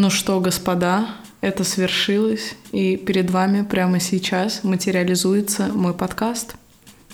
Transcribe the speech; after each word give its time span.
Ну 0.00 0.10
что, 0.10 0.38
господа, 0.38 1.08
это 1.40 1.64
свершилось, 1.64 2.54
и 2.70 2.96
перед 2.96 3.30
вами 3.30 3.64
прямо 3.64 3.98
сейчас 3.98 4.62
материализуется 4.62 5.72
мой 5.74 5.92
подкаст– 5.92 6.54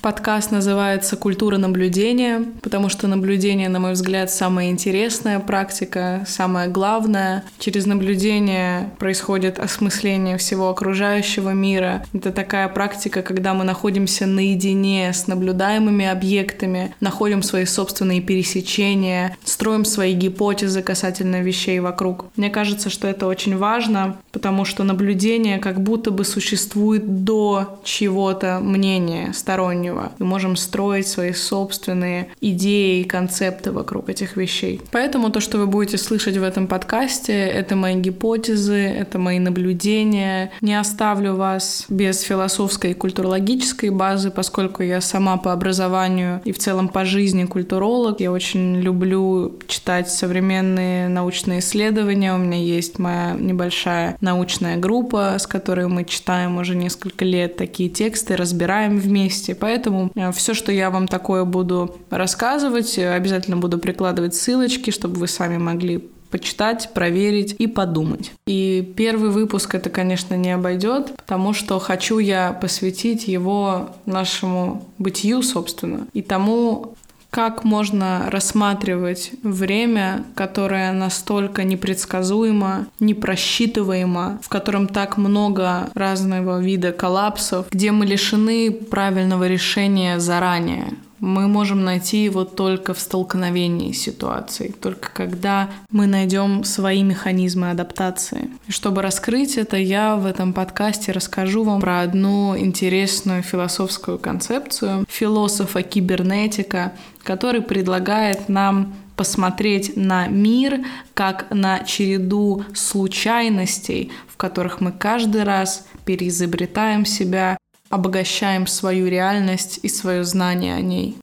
Подкаст 0.04 0.50
называется 0.50 1.16
«Культура 1.16 1.56
наблюдения», 1.56 2.44
потому 2.60 2.90
что 2.90 3.08
наблюдение, 3.08 3.70
на 3.70 3.80
мой 3.80 3.94
взгляд, 3.94 4.30
самая 4.30 4.68
интересная 4.68 5.40
практика, 5.40 6.26
самое 6.28 6.68
главное. 6.68 7.42
Через 7.58 7.86
наблюдение 7.86 8.90
происходит 8.98 9.58
осмысление 9.58 10.36
всего 10.36 10.68
окружающего 10.68 11.54
мира. 11.54 12.04
Это 12.12 12.32
такая 12.32 12.68
практика, 12.68 13.22
когда 13.22 13.54
мы 13.54 13.64
находимся 13.64 14.26
наедине 14.26 15.10
с 15.10 15.26
наблюдаемыми 15.26 16.04
объектами, 16.04 16.94
находим 17.00 17.42
свои 17.42 17.64
собственные 17.64 18.20
пересечения, 18.20 19.38
строим 19.44 19.86
свои 19.86 20.12
гипотезы 20.12 20.82
касательно 20.82 21.40
вещей 21.40 21.80
вокруг. 21.80 22.26
Мне 22.36 22.50
кажется, 22.50 22.90
что 22.90 23.08
это 23.08 23.26
очень 23.26 23.56
важно, 23.56 24.18
потому 24.32 24.66
что 24.66 24.84
наблюдение 24.84 25.56
как 25.58 25.80
будто 25.80 26.10
бы 26.10 26.26
существует 26.26 27.24
до 27.24 27.80
чего-то 27.84 28.58
мнения 28.60 29.32
стороннего 29.32 29.93
внутреннего. 29.94 30.12
Мы 30.18 30.26
можем 30.26 30.56
строить 30.56 31.06
свои 31.06 31.32
собственные 31.32 32.28
идеи 32.40 33.00
и 33.00 33.04
концепты 33.04 33.72
вокруг 33.72 34.08
этих 34.08 34.36
вещей. 34.36 34.80
Поэтому 34.90 35.30
то, 35.30 35.40
что 35.40 35.58
вы 35.58 35.66
будете 35.66 35.98
слышать 35.98 36.36
в 36.36 36.42
этом 36.42 36.66
подкасте, 36.66 37.32
это 37.32 37.76
мои 37.76 37.94
гипотезы, 37.94 38.76
это 38.76 39.18
мои 39.18 39.38
наблюдения. 39.38 40.50
Не 40.60 40.78
оставлю 40.78 41.34
вас 41.34 41.86
без 41.88 42.20
философской 42.20 42.90
и 42.90 42.94
культурологической 42.94 43.90
базы, 43.90 44.30
поскольку 44.30 44.82
я 44.82 45.00
сама 45.00 45.36
по 45.36 45.52
образованию 45.52 46.40
и 46.44 46.52
в 46.52 46.58
целом 46.58 46.88
по 46.88 47.04
жизни 47.04 47.44
культуролог. 47.44 48.20
Я 48.20 48.32
очень 48.32 48.80
люблю 48.80 49.58
читать 49.66 50.10
современные 50.10 51.08
научные 51.08 51.60
исследования. 51.60 52.34
У 52.34 52.38
меня 52.38 52.58
есть 52.58 52.98
моя 52.98 53.36
небольшая 53.38 54.16
научная 54.20 54.76
группа, 54.76 55.36
с 55.38 55.46
которой 55.46 55.88
мы 55.88 56.04
читаем 56.04 56.58
уже 56.58 56.74
несколько 56.74 57.24
лет 57.24 57.56
такие 57.56 57.88
тексты, 57.88 58.36
разбираем 58.36 58.98
вместе. 58.98 59.54
Поэтому 59.54 59.83
Поэтому 59.84 60.10
э, 60.14 60.32
все, 60.32 60.54
что 60.54 60.72
я 60.72 60.90
вам 60.90 61.06
такое 61.06 61.44
буду 61.44 61.96
рассказывать, 62.08 62.96
э, 62.96 63.12
обязательно 63.12 63.58
буду 63.58 63.78
прикладывать 63.78 64.34
ссылочки, 64.34 64.90
чтобы 64.90 65.16
вы 65.16 65.28
сами 65.28 65.58
могли 65.58 66.08
почитать, 66.30 66.90
проверить 66.94 67.54
и 67.58 67.66
подумать. 67.66 68.32
И 68.46 68.94
первый 68.96 69.28
выпуск 69.30 69.74
это, 69.74 69.90
конечно, 69.90 70.34
не 70.34 70.52
обойдет, 70.52 71.14
потому 71.16 71.52
что 71.52 71.78
хочу 71.78 72.18
я 72.18 72.52
посвятить 72.52 73.28
его 73.28 73.90
нашему 74.06 74.84
бытию, 74.98 75.42
собственно, 75.42 76.06
и 76.14 76.22
тому, 76.22 76.94
как 77.34 77.64
можно 77.64 78.30
рассматривать 78.30 79.32
время, 79.42 80.24
которое 80.36 80.92
настолько 80.92 81.64
непредсказуемо, 81.64 82.86
непросчитываемо, 83.00 84.38
в 84.40 84.48
котором 84.48 84.86
так 84.86 85.16
много 85.16 85.90
разного 85.94 86.60
вида 86.60 86.92
коллапсов, 86.92 87.66
где 87.72 87.90
мы 87.90 88.06
лишены 88.06 88.70
правильного 88.70 89.48
решения 89.48 90.20
заранее 90.20 90.94
мы 91.24 91.48
можем 91.48 91.84
найти 91.84 92.22
его 92.22 92.44
только 92.44 92.92
в 92.92 93.00
столкновении 93.00 93.92
ситуаций, 93.92 94.74
только 94.80 95.10
когда 95.12 95.70
мы 95.90 96.06
найдем 96.06 96.64
свои 96.64 97.02
механизмы 97.02 97.70
адаптации. 97.70 98.50
И 98.66 98.72
чтобы 98.72 99.00
раскрыть 99.02 99.56
это, 99.56 99.76
я 99.76 100.16
в 100.16 100.26
этом 100.26 100.52
подкасте 100.52 101.12
расскажу 101.12 101.64
вам 101.64 101.80
про 101.80 102.00
одну 102.02 102.56
интересную 102.58 103.42
философскую 103.42 104.18
концепцию 104.18 105.06
философа-кибернетика, 105.08 106.92
который 107.22 107.62
предлагает 107.62 108.48
нам 108.48 108.94
посмотреть 109.16 109.96
на 109.96 110.26
мир 110.26 110.80
как 111.14 111.46
на 111.50 111.84
череду 111.84 112.64
случайностей, 112.74 114.12
в 114.28 114.36
которых 114.36 114.80
мы 114.80 114.92
каждый 114.92 115.44
раз 115.44 115.86
переизобретаем 116.04 117.06
себя 117.06 117.56
обогащаем 117.90 118.66
свою 118.66 119.08
реальность 119.08 119.80
и 119.82 119.88
свое 119.88 120.24
знание 120.24 120.74
о 120.74 120.80
ней. 120.80 121.16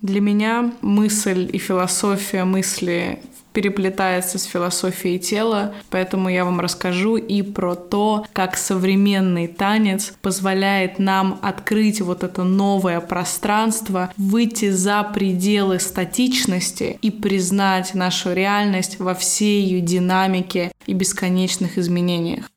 Для 0.00 0.20
меня 0.20 0.72
мысль 0.80 1.50
и 1.52 1.58
философия 1.58 2.44
мысли 2.44 3.20
переплетается 3.52 4.38
с 4.38 4.44
философией 4.44 5.18
тела, 5.18 5.74
поэтому 5.90 6.28
я 6.28 6.44
вам 6.44 6.60
расскажу 6.60 7.16
и 7.16 7.42
про 7.42 7.74
то, 7.74 8.24
как 8.32 8.56
современный 8.56 9.48
танец 9.48 10.14
позволяет 10.22 11.00
нам 11.00 11.40
открыть 11.42 12.00
вот 12.00 12.22
это 12.22 12.44
новое 12.44 13.00
пространство, 13.00 14.12
выйти 14.16 14.70
за 14.70 15.02
пределы 15.02 15.80
статичности 15.80 17.00
и 17.02 17.10
признать 17.10 17.94
нашу 17.94 18.32
реальность 18.32 19.00
во 19.00 19.14
всей 19.14 19.64
ее 19.64 19.80
динамике 19.80 20.70
и 20.86 20.92
бесконечных 20.92 21.78
изменениях. 21.78 22.48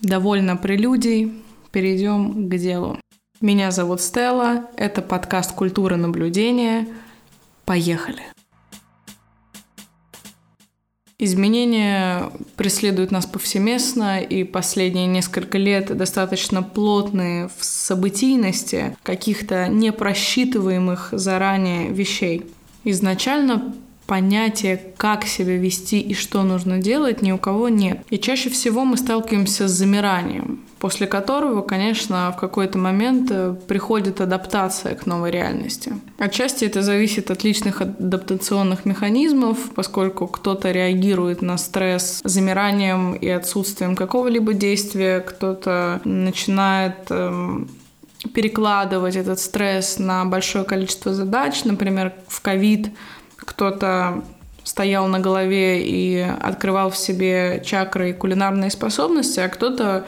Довольно 0.00 0.56
прелюдий, 0.56 1.32
перейдем 1.72 2.48
к 2.48 2.56
делу. 2.56 2.98
Меня 3.40 3.70
зовут 3.70 4.00
Стелла, 4.00 4.66
это 4.76 5.02
подкаст 5.02 5.54
«Культура 5.54 5.96
наблюдения». 5.96 6.86
Поехали! 7.64 8.22
Изменения 11.22 12.30
преследуют 12.56 13.10
нас 13.10 13.26
повсеместно, 13.26 14.20
и 14.20 14.42
последние 14.42 15.06
несколько 15.06 15.58
лет 15.58 15.94
достаточно 15.94 16.62
плотные 16.62 17.48
в 17.58 17.62
событийности 17.62 18.96
каких-то 19.02 19.68
непросчитываемых 19.68 21.10
заранее 21.12 21.90
вещей. 21.90 22.46
Изначально 22.84 23.74
понятия, 24.06 24.80
как 24.96 25.26
себя 25.26 25.56
вести 25.58 26.00
и 26.00 26.14
что 26.14 26.42
нужно 26.42 26.78
делать, 26.78 27.20
ни 27.20 27.32
у 27.32 27.38
кого 27.38 27.68
нет. 27.68 28.02
И 28.08 28.18
чаще 28.18 28.48
всего 28.48 28.86
мы 28.86 28.96
сталкиваемся 28.96 29.68
с 29.68 29.72
замиранием, 29.72 30.64
после 30.80 31.06
которого, 31.06 31.60
конечно, 31.60 32.32
в 32.34 32.40
какой-то 32.40 32.78
момент 32.78 33.30
э, 33.30 33.54
приходит 33.68 34.20
адаптация 34.22 34.94
к 34.94 35.04
новой 35.04 35.30
реальности. 35.30 35.92
Отчасти 36.18 36.64
это 36.64 36.80
зависит 36.80 37.30
от 37.30 37.44
личных 37.44 37.82
адаптационных 37.82 38.86
механизмов, 38.86 39.58
поскольку 39.74 40.26
кто-то 40.26 40.72
реагирует 40.72 41.42
на 41.42 41.58
стресс 41.58 42.22
замиранием 42.24 43.12
и 43.12 43.28
отсутствием 43.28 43.94
какого-либо 43.94 44.54
действия, 44.54 45.20
кто-то 45.20 46.00
начинает 46.04 47.10
эм, 47.10 47.68
перекладывать 48.32 49.16
этот 49.16 49.38
стресс 49.38 49.98
на 49.98 50.24
большое 50.24 50.64
количество 50.64 51.12
задач. 51.12 51.62
Например, 51.64 52.14
в 52.26 52.40
ковид 52.40 52.88
кто-то 53.36 54.24
стоял 54.64 55.06
на 55.08 55.20
голове 55.20 55.82
и 55.82 56.20
открывал 56.20 56.88
в 56.90 56.96
себе 56.96 57.62
чакры 57.66 58.10
и 58.10 58.12
кулинарные 58.14 58.70
способности, 58.70 59.40
а 59.40 59.48
кто-то 59.48 60.06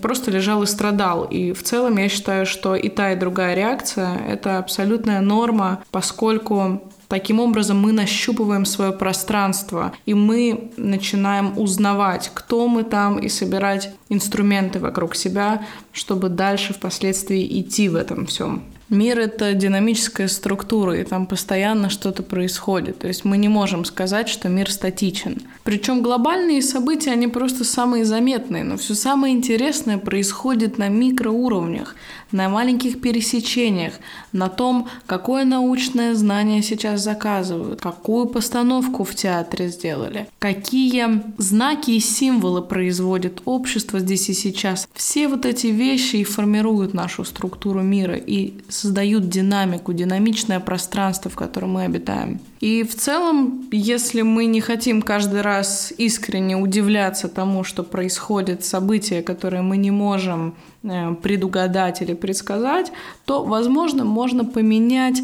просто 0.00 0.30
лежал 0.30 0.62
и 0.62 0.66
страдал. 0.66 1.24
И 1.24 1.52
в 1.52 1.62
целом 1.62 1.96
я 1.98 2.08
считаю, 2.08 2.46
что 2.46 2.74
и 2.74 2.88
та, 2.88 3.12
и 3.12 3.16
другая 3.16 3.54
реакция— 3.54 4.16
это 4.28 4.58
абсолютная 4.58 5.20
норма, 5.20 5.82
поскольку 5.90 6.82
Таким 7.10 7.40
образом, 7.40 7.80
мы 7.80 7.90
нащупываем 7.90 8.64
свое 8.64 8.92
пространство, 8.92 9.92
и 10.06 10.14
мы 10.14 10.70
начинаем 10.76 11.58
узнавать, 11.58 12.30
кто 12.32 12.68
мы 12.68 12.84
там, 12.84 13.18
и 13.18 13.28
собирать 13.28 13.92
инструменты 14.08 14.78
вокруг 14.78 15.16
себя, 15.16 15.66
чтобы 15.90 16.28
дальше 16.28 16.72
впоследствии 16.72 17.60
идти 17.60 17.88
в 17.88 17.96
этом 17.96 18.26
всем. 18.26 18.62
Мир— 18.90 19.18
это 19.20 19.54
динамическая 19.54 20.26
структура, 20.26 20.98
и 20.98 21.04
там 21.04 21.26
постоянно 21.26 21.90
что-то 21.90 22.24
происходит. 22.24 22.98
То 22.98 23.06
есть 23.06 23.24
мы 23.24 23.38
не 23.38 23.48
можем 23.48 23.84
сказать, 23.84 24.28
что 24.28 24.48
мир 24.48 24.68
статичен. 24.68 25.42
Причем 25.62 26.02
глобальные 26.02 26.60
события, 26.60 27.12
они 27.12 27.28
просто 27.28 27.62
самые 27.62 28.04
заметные, 28.04 28.64
но 28.64 28.76
все 28.76 28.96
самое 28.96 29.32
интересное 29.32 29.96
происходит 29.96 30.76
на 30.76 30.88
микроуровнях, 30.88 31.94
на 32.32 32.48
маленьких 32.48 33.00
пересечениях, 33.00 33.94
на 34.32 34.48
том, 34.48 34.88
какое 35.06 35.44
научное 35.44 36.14
знание 36.14 36.62
сейчас 36.62 37.02
заказывают, 37.02 37.80
какую 37.80 38.26
постановку 38.26 39.04
в 39.04 39.14
театре 39.14 39.68
сделали, 39.68 40.28
какие 40.38 41.22
знаки 41.38 41.92
и 41.92 42.00
символы 42.00 42.62
производит 42.62 43.42
общество 43.44 44.00
здесь 44.00 44.28
и 44.28 44.34
сейчас. 44.34 44.88
Все 44.94 45.28
вот 45.28 45.46
эти 45.46 45.68
вещи 45.68 46.16
и 46.16 46.24
формируют 46.24 46.94
нашу 46.94 47.24
структуру 47.24 47.82
мира 47.82 48.16
и 48.16 48.54
создают 48.68 49.28
динамику, 49.28 49.92
динамичное 49.92 50.60
пространство, 50.60 51.30
в 51.30 51.36
котором 51.36 51.72
мы 51.72 51.84
обитаем. 51.84 52.40
И 52.60 52.82
в 52.82 52.94
целом, 52.94 53.68
если 53.72 54.20
мы 54.20 54.44
не 54.44 54.60
хотим 54.60 55.00
каждый 55.00 55.40
раз 55.40 55.92
искренне 55.96 56.56
удивляться 56.56 57.28
тому, 57.28 57.64
что 57.64 57.82
происходит 57.82 58.64
события, 58.64 59.22
которые 59.22 59.62
мы 59.62 59.78
не 59.78 59.90
можем 59.90 60.54
предугадать 60.82 62.02
или 62.02 62.14
предсказать, 62.14 62.92
то, 63.24 63.44
возможно, 63.44 64.04
можно 64.04 64.44
поменять 64.44 65.20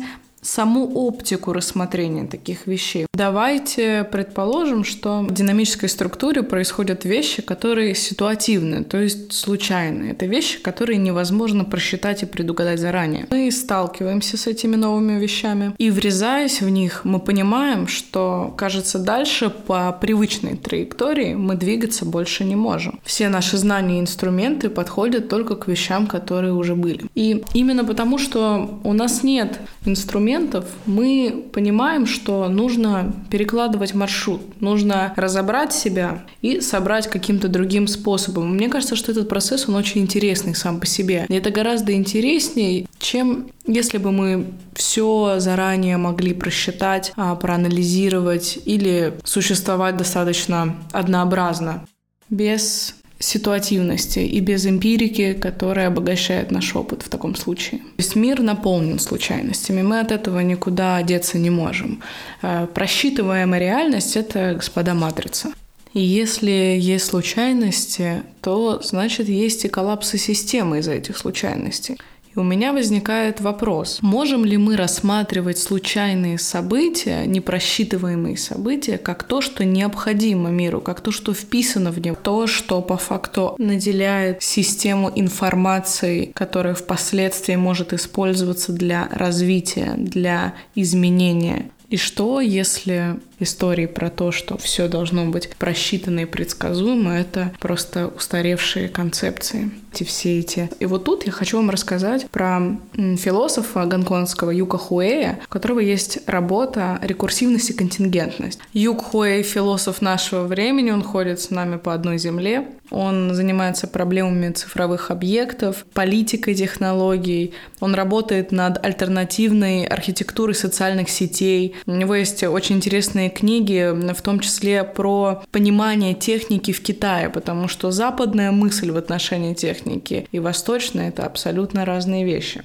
саму 0.46 0.87
оптику 0.94 1.52
рассмотрения 1.52 2.26
таких 2.26 2.66
вещей. 2.66 3.06
Давайте 3.12 4.04
предположим, 4.10 4.84
что 4.84 5.20
в 5.20 5.32
динамической 5.32 5.88
структуре 5.88 6.43
происходят 6.43 7.04
вещи, 7.04 7.43
которые 7.43 7.94
ситуативны, 7.94 8.84
то 8.84 8.98
есть 8.98 9.32
случайные. 9.32 10.12
Это 10.12 10.26
вещи, 10.26 10.60
которые 10.60 10.98
невозможно 10.98 11.64
просчитать 11.64 12.22
и 12.22 12.26
предугадать 12.26 12.78
заранее. 12.78 13.26
Мы 13.31 13.50
сталкиваемся 13.50 14.37
с 14.37 14.46
этими 14.46 14.76
новыми 14.76 15.19
вещами, 15.19 15.75
и 15.78 15.90
врезаясь 15.90 16.60
в 16.60 16.69
них, 16.69 17.00
мы 17.04 17.19
понимаем, 17.19 17.88
что, 17.88 18.54
кажется, 18.56 18.99
дальше 18.99 19.50
по 19.50 19.92
привычной 19.92 20.56
траектории 20.56 21.34
мы 21.34 21.56
двигаться 21.56 22.04
больше 22.04 22.44
не 22.44 22.56
можем. 22.56 23.00
Все 23.04 23.28
наши 23.28 23.56
знания 23.56 23.99
и 23.99 24.00
инструменты 24.00 24.70
подходят 24.70 25.28
только 25.28 25.56
к 25.56 25.66
вещам, 25.66 26.06
которые 26.06 26.52
уже 26.52 26.75
были. 26.75 27.06
И 27.14 27.42
именно 27.54 27.84
потому, 27.84 28.19
что 28.19 28.78
у 28.84 28.92
нас 28.92 29.22
нет 29.22 29.58
инструментов, 29.84 30.35
моментов 30.36 30.64
мы 30.86 31.46
понимаем, 31.52 32.06
что 32.06 32.48
нужно 32.48 33.14
перекладывать 33.30 33.94
маршрут, 33.94 34.60
нужно 34.60 35.12
разобрать 35.16 35.72
себя 35.72 36.24
и 36.42 36.60
собрать 36.60 37.08
каким-то 37.08 37.48
другим 37.48 37.86
способом. 37.88 38.54
Мне 38.54 38.68
кажется, 38.68 38.96
что 38.96 39.12
этот 39.12 39.28
процесс, 39.28 39.68
он 39.68 39.74
очень 39.74 40.02
интересный 40.02 40.54
сам 40.54 40.80
по 40.80 40.86
себе. 40.86 41.26
И 41.28 41.34
это 41.34 41.50
гораздо 41.50 41.92
интереснее, 41.92 42.86
чем 42.98 43.48
если 43.66 43.98
бы 43.98 44.12
мы 44.12 44.46
все 44.74 45.36
заранее 45.38 45.96
могли 45.96 46.34
просчитать, 46.34 47.12
а, 47.16 47.34
проанализировать 47.34 48.58
или 48.64 49.14
существовать 49.24 49.96
достаточно 49.96 50.76
однообразно, 50.92 51.84
без 52.30 52.94
ситуативности 53.18 54.18
и 54.18 54.40
без 54.40 54.66
эмпирики, 54.66 55.32
которая 55.32 55.88
обогащает 55.88 56.50
наш 56.50 56.74
опыт 56.76 57.02
в 57.02 57.08
таком 57.08 57.34
случае. 57.34 57.80
То 57.80 58.02
есть 58.02 58.16
мир 58.16 58.42
наполнен 58.42 58.98
случайностями, 58.98 59.82
мы 59.82 60.00
от 60.00 60.12
этого 60.12 60.40
никуда 60.40 61.02
деться 61.02 61.38
не 61.38 61.50
можем. 61.50 62.02
Э, 62.42 62.66
просчитываемая 62.72 63.60
реальность— 63.60 64.16
это, 64.18 64.54
господа, 64.54 64.94
матрица. 64.94 65.52
И 65.94 66.00
если 66.00 66.76
есть 66.78 67.06
случайности, 67.06 68.22
то 68.42 68.82
значит 68.82 69.30
есть 69.30 69.64
и 69.64 69.68
коллапсы 69.68 70.18
системы 70.18 70.80
из-за 70.80 70.92
этих 70.92 71.16
случайностей. 71.16 71.96
У 72.38 72.42
меня 72.42 72.74
возникает 72.74 73.40
вопрос, 73.40 74.00
можем 74.02 74.44
ли 74.44 74.58
мы 74.58 74.76
рассматривать 74.76 75.56
случайные 75.56 76.38
события, 76.38 77.24
непросчитываемые 77.24 78.36
события, 78.36 78.98
как 78.98 79.22
то, 79.22 79.40
что 79.40 79.64
необходимо 79.64 80.50
миру, 80.50 80.82
как 80.82 81.00
то, 81.00 81.10
что 81.12 81.32
вписано 81.32 81.90
в 81.90 81.98
него, 81.98 82.14
то, 82.22 82.46
что 82.46 82.82
по 82.82 82.98
факту 82.98 83.54
наделяет 83.56 84.42
систему 84.42 85.10
информации, 85.14 86.30
которая 86.34 86.74
впоследствии 86.74 87.56
может 87.56 87.94
использоваться 87.94 88.74
для 88.74 89.08
развития, 89.10 89.94
для 89.96 90.52
изменения. 90.74 91.70
И 91.88 91.96
что, 91.96 92.42
если 92.42 93.16
истории 93.38 93.86
про 93.86 94.10
то, 94.10 94.32
что 94.32 94.56
все 94.56 94.88
должно 94.88 95.26
быть 95.26 95.50
просчитано 95.58 96.20
и 96.20 96.24
предсказуемо, 96.24 97.18
это 97.18 97.52
просто 97.60 98.08
устаревшие 98.08 98.88
концепции, 98.88 99.70
эти 99.92 100.04
все 100.04 100.38
эти. 100.38 100.70
И 100.80 100.86
вот 100.86 101.04
тут 101.04 101.26
я 101.26 101.32
хочу 101.32 101.56
вам 101.56 101.70
рассказать 101.70 102.28
про 102.30 102.60
философа 102.94 103.84
гонконгского 103.86 104.50
Юка 104.50 104.78
Хуэя, 104.78 105.40
у 105.44 105.48
которого 105.48 105.80
есть 105.80 106.18
работа 106.26 106.98
«Рекурсивность 107.02 107.70
и 107.70 107.72
контингентность». 107.72 108.60
Юк 108.72 109.02
Хуэй— 109.02 109.42
философ 109.44 110.02
нашего 110.02 110.44
времени, 110.44 110.90
он 110.90 111.02
ходит 111.02 111.40
с 111.40 111.50
нами 111.50 111.76
по 111.76 111.94
одной 111.94 112.18
земле, 112.18 112.66
он 112.90 113.34
занимается 113.34 113.86
проблемами 113.86 114.52
цифровых 114.52 115.10
объектов, 115.10 115.84
политикой 115.92 116.54
технологий, 116.54 117.54
он 117.80 117.94
работает 117.94 118.52
над 118.52 118.84
альтернативной 118.84 119.84
архитектурой 119.84 120.54
социальных 120.54 121.10
сетей. 121.10 121.74
У 121.86 121.92
него 121.92 122.14
есть 122.14 122.42
очень 122.44 122.76
интересные 122.76 123.25
интересные 123.26 123.31
книги, 123.31 124.12
в 124.12 124.23
том 124.23 124.40
числе 124.40 124.84
про 124.84 125.43
понимание 125.50 126.14
техники 126.14 126.73
в 126.73 126.82
Китае, 126.82 127.28
потому 127.31 127.69
что 127.69 127.90
западная 127.90 128.50
мысль 128.52 128.90
в 128.90 128.96
отношении 128.96 129.55
техники 129.55 130.26
и 130.32 130.38
восточная— 130.38 131.08
это 131.11 131.26
абсолютно 131.26 131.84
разные 131.84 132.25
вещи. 132.25 132.62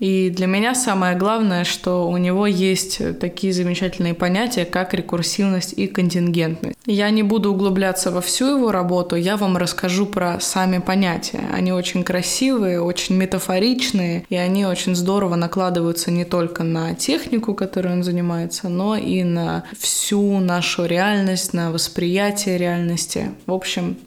И 0.00 0.30
для 0.30 0.46
меня 0.46 0.74
самое 0.74 1.14
главное, 1.14 1.64
что 1.64 2.08
у 2.08 2.16
него 2.16 2.46
есть 2.46 3.00
такие 3.20 3.52
замечательные 3.52 4.14
понятия, 4.14 4.64
как 4.64 4.94
рекурсивность 4.94 5.74
и 5.74 5.86
контингентность. 5.86 6.78
Я 6.86 7.10
не 7.10 7.22
буду 7.22 7.52
углубляться 7.52 8.10
во 8.10 8.22
всю 8.22 8.56
его 8.56 8.72
работу, 8.72 9.14
я 9.14 9.36
вам 9.36 9.58
расскажу 9.58 10.06
про 10.06 10.40
сами 10.40 10.78
понятия. 10.78 11.44
Они 11.52 11.70
очень 11.72 12.02
красивые, 12.02 12.80
очень 12.80 13.16
метафоричные, 13.16 14.24
и 14.30 14.36
они 14.36 14.64
очень 14.64 14.96
здорово 14.96 15.36
накладываются 15.36 16.10
не 16.10 16.24
только 16.24 16.64
на 16.64 16.94
технику, 16.94 17.54
которой 17.54 17.92
он 17.92 18.02
занимается, 18.02 18.70
но 18.70 18.96
и 18.96 19.22
на 19.22 19.64
всю 19.78 20.40
нашу 20.40 20.86
реальность, 20.86 21.52
на 21.52 21.70
восприятие 21.70 22.56
реальности. 22.56 23.32
В 23.44 23.52
общем, 23.52 23.98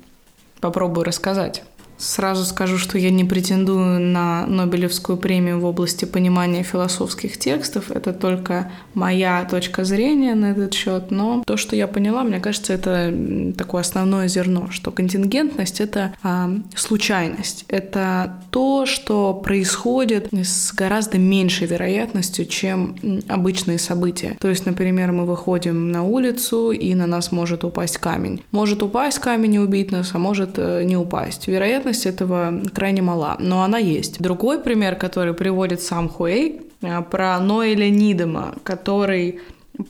попробую 0.60 1.04
рассказать. 1.04 1.62
Сразу 2.04 2.44
скажу, 2.44 2.78
что 2.78 2.98
я 2.98 3.12
не 3.12 3.24
претендую 3.24 4.02
на 4.02 4.46
Нобелевскую 4.46 5.18
премию 5.18 5.62
в 5.62 5.66
области 5.66 6.04
понимания 6.04 6.62
философских 6.62 7.38
текстов. 7.38 7.92
Это 7.92 8.12
только 8.12 8.70
моя 8.94 9.48
точка 9.50 9.86
зрения 9.86 10.36
на 10.36 10.52
этот 10.52 10.74
счет. 10.74 11.12
Но 11.12 11.44
то, 11.48 11.56
что 11.56 11.78
я 11.78 11.88
поняла, 11.88 12.24
мне 12.24 12.42
кажется, 12.42 12.74
это 12.74 13.14
такое 13.58 13.82
основное 13.82 14.28
зерно, 14.28 14.70
что 14.70 14.92
контингентность— 14.92 15.80
это 15.80 16.14
а, 16.22 16.52
случайность. 16.76 17.64
Это 17.70 18.38
то, 18.50 18.86
что 18.86 19.34
происходит 19.34 20.28
с 20.34 20.74
гораздо 20.74 21.18
меньшей 21.18 21.68
вероятностью, 21.68 22.46
чем 22.46 22.98
обычные 23.30 23.80
события. 23.80 24.36
То 24.42 24.50
есть, 24.50 24.66
например, 24.66 25.14
мы 25.14 25.26
выходим 25.26 25.90
на 25.90 26.04
улицу, 26.04 26.72
и 26.72 26.94
на 26.96 27.08
нас 27.08 27.32
может 27.32 27.64
упасть 27.64 27.98
камень. 27.98 28.44
Может 28.52 28.84
упасть 28.84 29.20
камень 29.20 29.54
и 29.54 29.60
убить 29.60 29.94
нас, 29.94 30.12
а 30.14 30.20
может 30.20 30.56
э, 30.58 30.84
не 30.84 30.98
упасть. 30.98 31.48
Вероятно 31.48 31.93
вероятность 31.94 32.06
этого 32.06 32.62
крайне 32.74 33.02
мала, 33.02 33.38
но 33.40 33.64
она 33.64 33.78
есть. 33.78 34.20
Другой 34.20 34.60
пример, 34.60 34.96
который 34.96 35.34
приводит 35.34 35.82
сам 35.82 36.10
Хуэй, 36.10 36.62
э, 36.82 37.02
про 37.10 37.40
Ноэля 37.40 37.90
Нидема, 37.90 38.56
который 38.64 39.40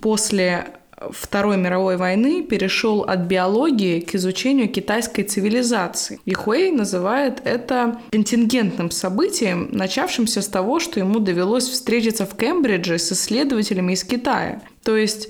после 0.01 0.65
Второй 1.11 1.57
мировой 1.57 1.97
войны 1.97 2.43
перешел 2.43 3.01
от 3.01 3.19
биологии 3.27 3.99
к 3.99 4.15
изучению 4.15 4.69
китайской 4.69 5.23
цивилизации. 5.23 6.19
И 6.25 6.33
Хуэй 6.33 6.71
называет 6.71 7.41
это 7.43 7.99
контингентным 8.11 8.89
событием, 8.89 9.69
начавшимся 9.71 10.41
с 10.41 10.47
того, 10.47 10.79
что 10.79 10.99
ему 10.99 11.19
довелось 11.19 11.67
встретиться 11.67 12.25
в 12.25 12.35
Кембридже 12.37 12.97
с 12.97 13.11
исследователями 13.11 13.93
из 13.93 14.03
Китая. 14.03 14.61
То 14.83 14.95
есть 14.95 15.29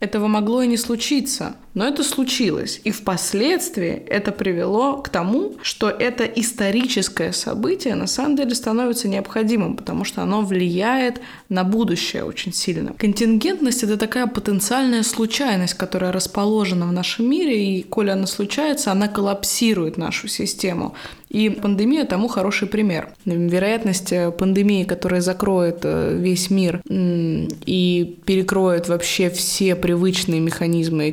этого 0.00 0.26
могло 0.26 0.62
и 0.62 0.66
не 0.66 0.76
случиться, 0.76 1.54
но 1.76 1.86
это 1.86 2.02
случилось. 2.02 2.80
И 2.84 2.90
впоследствии 2.90 3.92
это 4.08 4.32
привело 4.32 4.96
к 4.96 5.10
тому, 5.10 5.56
что 5.60 5.90
это 5.90 6.24
историческое 6.24 7.32
событие 7.32 7.94
на 7.94 8.06
самом 8.06 8.34
деле 8.34 8.54
становится 8.54 9.08
необходимым, 9.08 9.76
потому 9.76 10.04
что 10.04 10.22
оно 10.22 10.40
влияет 10.40 11.20
на 11.50 11.64
будущее 11.64 12.24
очень 12.24 12.54
сильно. 12.54 12.94
Контингентность— 12.94 13.82
это 13.84 13.98
такая 13.98 14.26
потенциальная 14.26 15.02
случайность, 15.02 15.74
которая 15.74 16.12
расположена 16.12 16.86
в 16.86 16.92
нашем 16.92 17.28
мире, 17.28 17.78
и 17.78 17.82
коли 17.82 18.08
она 18.08 18.26
случается, 18.26 18.90
она 18.90 19.06
коллапсирует 19.06 19.98
нашу 19.98 20.28
систему. 20.28 20.94
И 21.28 21.50
пандемия 21.50 22.04
тому 22.04 22.28
хороший 22.28 22.68
пример. 22.68 23.10
Вероятность 23.24 24.12
э, 24.12 24.30
пандемии, 24.30 24.84
которая 24.84 25.20
закроет 25.20 25.80
э, 25.82 26.16
весь 26.16 26.50
мир 26.50 26.80
и 26.88 28.18
перекроет 28.24 28.88
вообще 28.88 29.28
все 29.28 29.74
привычные 29.74 30.40
механизмы 30.40 31.08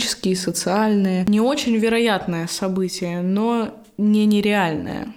экономические, 0.00 0.36
социальные, 0.36 1.24
не 1.28 1.40
очень 1.40 1.76
вероятное 1.76 2.46
событие, 2.46 3.20
но 3.20 3.74
не 3.98 4.26
нереальное. 4.26 5.08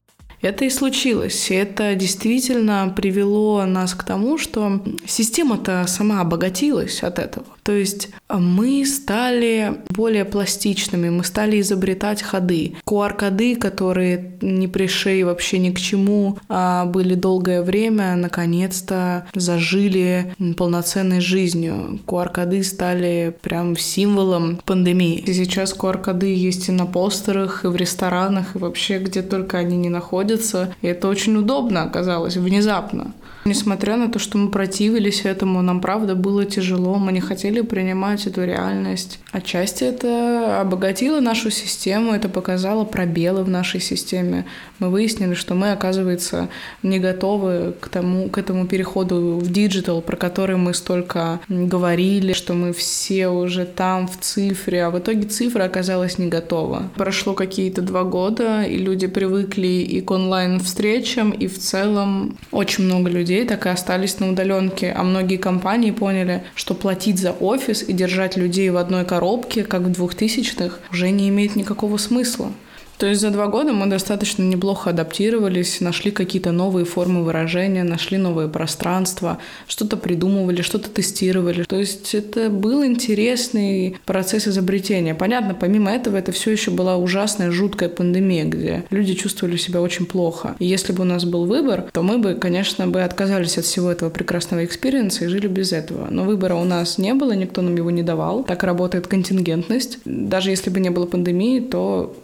Это 0.43 0.65
и 0.65 0.69
случилось. 0.69 1.49
И 1.49 1.55
это 1.55 1.95
действительно 1.95 2.93
привело 2.95 3.65
нас 3.65 3.95
к 3.95 4.03
тому, 4.03 4.37
что 4.37 4.83
система-то 5.07 5.85
сама 5.87 6.19
обогатилась 6.19 7.01
от 7.01 7.17
этого. 7.17 7.45
То 7.63 7.71
есть 7.71 8.09
а, 8.27 8.39
мы 8.39 8.85
стали 8.85 9.81
более 9.89 10.25
пластичными, 10.25 11.09
мы 11.09 11.23
стали 11.23 11.61
изобретать 11.61 12.21
ходы. 12.21 12.75
QR-коды, 12.85 13.55
которые 13.55 14.33
не 14.41 14.67
пришли 14.67 15.23
вообще 15.23 15.59
ни 15.59 15.71
к 15.71 15.79
чему, 15.79 16.37
а 16.49 16.85
были 16.85 17.15
долгое 17.15 17.61
время, 17.61 18.17
наконец-то 18.17 19.27
зажили 19.33 20.35
полноценной 20.57 21.21
жизнью. 21.21 22.01
QR-коды 22.05 22.63
стали 22.63 23.33
прям 23.41 23.77
символом 23.77 24.59
пандемии. 24.65 25.23
И 25.25 25.33
сейчас 25.33 25.73
QR-коды 25.73 26.35
есть 26.35 26.67
и 26.67 26.73
на 26.73 26.85
постерах, 26.85 27.63
и 27.63 27.69
в 27.69 27.77
ресторанах, 27.77 28.55
и 28.55 28.59
вообще 28.59 28.99
где 28.99 29.21
только 29.21 29.57
они 29.57 29.77
не 29.77 29.89
находятся. 29.89 30.32
И 30.81 30.87
это 30.87 31.07
очень 31.07 31.35
удобно 31.35 31.83
оказалось 31.83 32.37
внезапно. 32.37 33.13
Несмотря 33.45 33.97
на 33.97 34.09
то, 34.09 34.19
что 34.19 34.37
мы 34.37 34.49
противились 34.49 35.25
этому, 35.25 35.61
нам 35.61 35.81
правда 35.81 36.15
было 36.15 36.45
тяжело, 36.45 36.95
мы 36.95 37.11
не 37.11 37.19
хотели 37.19 37.59
принимать 37.59 38.25
эту 38.25 38.45
реальность. 38.45 39.19
Отчасти 39.33 39.83
это 39.83 40.61
обогатило 40.61 41.19
нашу 41.19 41.49
систему, 41.51 42.13
это 42.13 42.29
показало 42.29 42.85
пробелы 42.85 43.43
в 43.43 43.49
нашей 43.49 43.81
системе. 43.81 44.45
Мы 44.79 44.89
выяснили, 44.89 45.33
что 45.33 45.55
мы, 45.55 45.73
оказывается, 45.73 46.47
не 46.83 46.99
готовы 46.99 47.73
к, 47.81 47.89
тому, 47.89 48.29
к 48.29 48.37
этому 48.37 48.65
переходу 48.65 49.37
в 49.41 49.51
digital, 49.51 50.01
про 50.01 50.15
который 50.15 50.55
мы 50.55 50.73
столько 50.73 51.41
говорили, 51.49 52.31
что 52.31 52.53
мы 52.53 52.71
все 52.71 53.27
уже 53.27 53.65
там 53.65 54.07
в 54.07 54.17
цифре, 54.21 54.85
а 54.85 54.89
в 54.89 54.99
итоге 54.99 55.27
цифра 55.27 55.65
оказалась 55.65 56.17
не 56.17 56.27
готова. 56.27 56.89
Прошло 56.95 57.33
какие-то 57.33 57.81
два 57.81 58.03
года, 58.03 58.63
и 58.63 58.77
люди 58.77 59.07
привыкли 59.07 59.67
и 59.67 59.99
к 59.99 60.11
онлайн-встречам, 60.23 61.31
и 61.31 61.47
в 61.47 61.59
целом 61.59 62.37
очень 62.51 62.85
много 62.85 63.09
людей 63.09 63.45
так 63.45 63.65
и 63.65 63.69
остались 63.69 64.19
на 64.19 64.29
удаленке, 64.29 64.93
а 64.95 65.03
многие 65.03 65.37
компании 65.37 65.91
поняли, 65.91 66.43
что 66.55 66.73
платить 66.73 67.19
за 67.19 67.31
офис 67.31 67.83
и 67.87 67.93
держать 67.93 68.37
людей 68.37 68.69
в 68.69 68.77
одной 68.77 69.05
коробке, 69.05 69.63
как 69.63 69.81
в 69.81 69.91
2000-х, 69.91 70.77
уже 70.91 71.09
не 71.11 71.29
имеет 71.29 71.55
никакого 71.55 71.97
смысла. 71.97 72.51
То 72.97 73.07
есть 73.07 73.21
за 73.21 73.31
два 73.31 73.47
года 73.47 73.73
мы 73.73 73.87
достаточно 73.87 74.43
неплохо 74.43 74.91
адаптировались, 74.91 75.81
нашли 75.81 76.11
какие-то 76.11 76.51
новые 76.51 76.85
формы 76.85 77.23
выражения, 77.23 77.83
нашли 77.83 78.17
новые 78.17 78.47
пространства, 78.47 79.39
что-то 79.67 79.97
придумывали, 79.97 80.61
что-то 80.61 80.89
тестировали. 80.89 81.63
То 81.63 81.77
есть 81.77 82.15
это 82.15 82.49
был 82.49 82.85
интересный 82.85 83.97
процесс 84.05 84.47
изобретения. 84.47 85.15
Понятно, 85.15 85.53
помимо 85.53 85.91
этого 85.91 86.17
это 86.17 86.31
все 86.31 86.51
еще 86.51 86.71
была 86.71 86.97
ужасная, 86.97 87.51
жуткая 87.51 87.89
пандемия, 87.89 88.45
где 88.45 88.85
люди 88.89 89.13
чувствовали 89.13 89.57
себя 89.57 89.81
очень 89.81 90.05
плохо. 90.05 90.55
И 90.59 90.65
если 90.65 90.93
бы 90.93 91.01
у 91.01 91.05
нас 91.05 91.25
был 91.25 91.45
выбор, 91.45 91.85
то 91.91 92.03
мы 92.03 92.17
бы, 92.17 92.35
конечно, 92.35 92.87
бы 92.87 93.01
отказались 93.01 93.57
от 93.57 93.65
всего 93.65 93.91
этого 93.91 94.09
прекрасного 94.09 94.63
experience 94.63 95.20
а 95.20 95.25
и 95.25 95.27
жили 95.27 95.47
без 95.47 95.73
этого. 95.73 96.07
Но 96.09 96.23
выбора 96.23 96.55
у 96.55 96.63
нас 96.63 96.97
не 96.97 97.13
было, 97.13 97.33
никто 97.33 97.61
нам 97.61 97.75
его 97.75 97.91
не 97.91 98.03
давал. 98.03 98.43
Так 98.43 98.63
работает 98.63 99.07
контингентность. 99.07 99.99
Даже 100.05 100.51
если 100.51 100.69
бы 100.69 100.79
не 100.79 100.89
было 100.89 101.05
пандемии, 101.05 101.59
то 101.59 102.15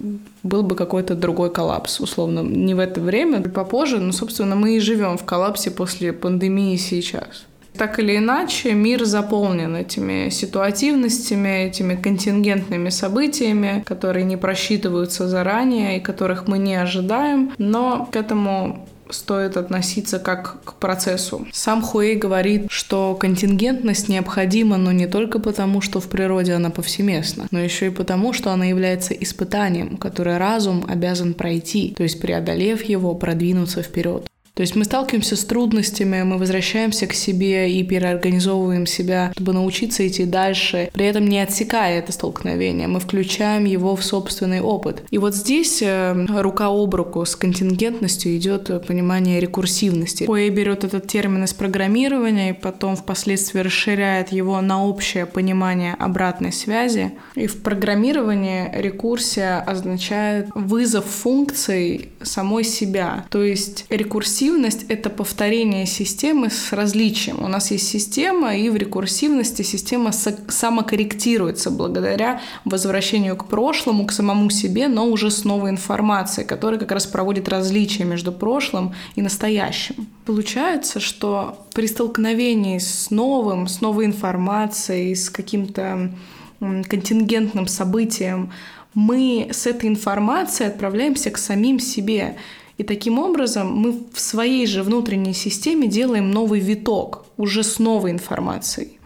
был 0.44 0.64
бы 0.64 0.76
какой-то 0.76 1.16
другой 1.16 1.52
коллапс, 1.52 2.00
условно, 2.00 2.40
не 2.42 2.74
в 2.74 2.80
это 2.80 3.02
время, 3.02 3.42
попозже, 3.42 4.00
но, 4.00 4.12
собственно, 4.12 4.56
мы 4.56 4.78
и 4.78 4.80
живем 4.80 5.18
в 5.18 5.26
коллапсе 5.26 5.72
после 5.72 6.14
пандемии 6.14 6.76
сейчас. 6.78 7.46
Так 7.78 7.98
или 8.00 8.18
иначе, 8.18 8.74
мир 8.74 9.06
заполнен 9.06 9.74
этими 9.76 10.30
ситуативностями, 10.30 11.68
этими 11.68 11.96
контингентными 11.96 12.90
событиями, 12.90 13.84
которые 13.86 14.26
не 14.26 14.36
просчитываются 14.36 15.30
заранее 15.30 15.98
и 15.98 16.02
которых 16.02 16.48
мы 16.48 16.58
не 16.58 16.76
ожидаем, 16.76 17.54
но 17.58 18.08
к 18.12 18.18
этому 18.18 18.86
стоит 19.10 19.58
относиться 19.58 20.20
как 20.20 20.64
к 20.64 20.74
процессу. 20.74 21.48
Сам 21.52 21.82
Хуэй 21.82 22.16
говорит, 22.16 22.68
что 22.70 23.16
контингентность 23.16 24.08
необходима, 24.10 24.78
но 24.78 24.92
не 24.92 25.08
только 25.08 25.40
потому, 25.40 25.82
что 25.82 26.00
в 26.00 26.08
природе 26.08 26.54
она 26.54 26.70
повсеместна, 26.70 27.48
но 27.52 27.60
еще 27.60 27.88
и 27.88 27.92
потому, 27.92 28.34
что 28.34 28.52
она 28.52 28.66
является 28.66 29.14
испытанием, 29.14 29.98
которое 29.98 30.38
разум 30.38 30.86
обязан 30.88 31.34
пройти, 31.34 31.94
то 31.98 32.04
есть 32.04 32.22
преодолев 32.22 32.84
его, 32.84 33.16
продвинуться 33.16 33.82
вперед. 33.82 34.29
То 34.60 34.64
есть 34.64 34.76
мы 34.76 34.84
сталкиваемся 34.84 35.38
с 35.38 35.46
трудностями, 35.46 36.22
мы 36.24 36.38
возвращаемся 36.38 37.08
к 37.08 37.14
себе 37.14 37.72
и 37.72 37.82
переорганизовываем 37.82 38.86
себя, 38.88 39.32
чтобы 39.32 39.54
научиться 39.54 40.06
идти 40.06 40.26
дальше, 40.26 40.90
при 40.92 41.06
этом 41.06 41.30
не 41.30 41.40
отсекая 41.40 42.00
это 42.00 42.12
столкновение. 42.12 42.90
Мы 42.90 43.00
включаем 43.00 43.64
его 43.64 43.96
в 43.96 44.04
собственный 44.04 44.60
опыт. 44.60 45.04
И 45.12 45.18
вот 45.18 45.34
здесь 45.34 45.82
э, 45.82 46.26
рука 46.28 46.68
об 46.68 46.94
руку 46.94 47.24
с 47.24 47.38
контингентностью 47.38 48.36
идет 48.36 48.86
понимание 48.86 49.40
рекурсивности. 49.40 50.26
Хуэй 50.26 50.50
берет 50.50 50.84
этот 50.84 51.08
термин 51.08 51.46
из 51.46 51.54
программирования 51.54 52.50
и 52.50 52.54
потом 52.54 52.98
впоследствии 52.98 53.62
расширяет 53.62 54.34
его 54.34 54.60
на 54.60 54.86
общее 54.86 55.26
понимание 55.26 55.94
обратной 55.94 56.52
связи. 56.52 57.14
И 57.36 57.48
в 57.48 57.62
программировании 57.62 58.70
рекурсия 58.74 59.62
означает 59.62 60.50
вызов 60.54 61.06
функций 61.06 62.10
самой 62.22 62.66
себя. 62.66 63.24
То 63.30 63.42
есть 63.42 63.86
рекурсивность 63.90 64.49
рекурсивность— 64.50 64.86
это 64.90 65.10
повторение 65.10 65.86
системы 65.86 66.50
с 66.50 66.74
различием. 66.74 67.44
У 67.44 67.48
нас 67.48 67.72
есть 67.72 67.88
система, 67.88 68.56
и 68.56 68.70
в 68.70 68.76
рекурсивности 68.76 69.62
система 69.62 70.12
самокорректируется 70.12 71.70
благодаря 71.70 72.42
возвращению 72.66 73.36
к 73.38 73.46
прошлому, 73.46 74.06
к 74.06 74.12
самому 74.12 74.50
себе, 74.50 74.88
но 74.88 75.06
уже 75.06 75.30
с 75.30 75.46
новой 75.46 75.70
информацией, 75.70 76.48
которая 76.48 76.80
как 76.80 76.92
раз 76.92 77.06
проводит 77.06 77.48
различия 77.48 78.06
между 78.06 78.32
прошлым 78.32 78.94
и 79.16 79.22
настоящим. 79.22 80.08
Получается, 80.26 81.00
что 81.00 81.66
при 81.74 81.88
столкновении 81.88 82.80
с 82.80 83.12
новым, 83.12 83.68
с 83.68 83.82
новой 83.82 84.06
информацией, 84.06 85.16
с 85.16 85.30
каким-то 85.30 86.12
контингентным 86.60 87.68
событием, 87.68 88.52
мы 88.96 89.48
с 89.52 89.68
этой 89.68 89.88
информацией 89.88 90.70
отправляемся 90.70 91.30
к 91.30 91.38
самим 91.38 91.80
себе. 91.80 92.36
И 92.80 92.84
таким 92.84 93.20
образом 93.20 93.74
мы 93.74 93.92
в 94.14 94.20
своей 94.22 94.66
же 94.66 94.84
внутренней 94.84 95.34
системе 95.34 95.88
делаем 95.88 96.32
новый 96.32 96.62
виток 96.62 97.26
уже 97.36 97.62
с 97.62 97.78
новой 97.78 98.12
информацией. 98.12 98.99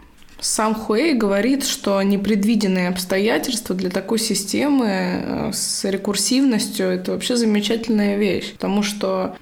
Сам 0.44 0.74
Хуэй 0.74 1.14
говорит, 1.14 1.64
что 1.64 2.02
непредвиденные 2.02 2.88
обстоятельства 2.88 3.74
для 3.74 3.88
такой 3.88 4.18
системы 4.18 4.86
э, 4.86 5.50
с 5.54 5.90
рекурсивностью– 5.90 6.86
это 6.90 7.12
вообще 7.12 7.34
замечательная 7.34 8.18
вещь, 8.18 8.52
потому 8.52 8.82
что 8.82 9.36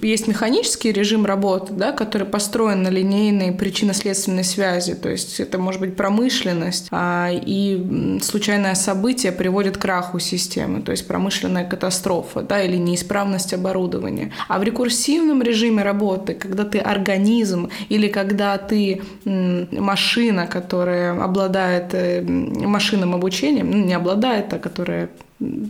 есть 0.00 0.28
механический 0.28 0.92
режим 0.92 1.26
работы, 1.26 1.72
да, 1.72 1.90
который 1.90 2.28
построен 2.28 2.84
на 2.84 2.88
линейной 2.88 3.50
причинно-следственной 3.50 4.44
связи, 4.44 4.94
то 4.94 5.08
есть 5.08 5.40
это 5.40 5.58
может 5.58 5.80
быть 5.80 5.96
промышленность, 5.96 6.86
а, 6.92 7.30
и 7.32 8.20
случайное 8.22 8.76
событие 8.76 9.32
приводит 9.32 9.76
к 9.76 9.80
краху 9.80 10.20
системы, 10.20 10.82
то 10.82 10.92
есть 10.92 11.08
промышленная 11.08 11.64
катастрофа 11.64 12.42
да, 12.42 12.62
или 12.62 12.76
неисправность 12.76 13.52
оборудования. 13.52 14.30
А 14.46 14.60
в 14.60 14.62
рекурсивном 14.62 15.42
режиме 15.42 15.82
работы, 15.82 16.34
когда 16.34 16.62
ты 16.62 16.78
организм 16.78 17.70
или 17.88 18.06
когда 18.06 18.56
ты 18.56 19.02
машина, 19.24 20.43
которая 20.46 21.22
обладает 21.22 21.94
э, 21.94 22.22
машинным 22.22 23.14
обучением, 23.14 23.70
ну, 23.70 23.84
не 23.84 23.94
обладает, 23.94 24.52
а 24.52 24.58
которая 24.58 25.10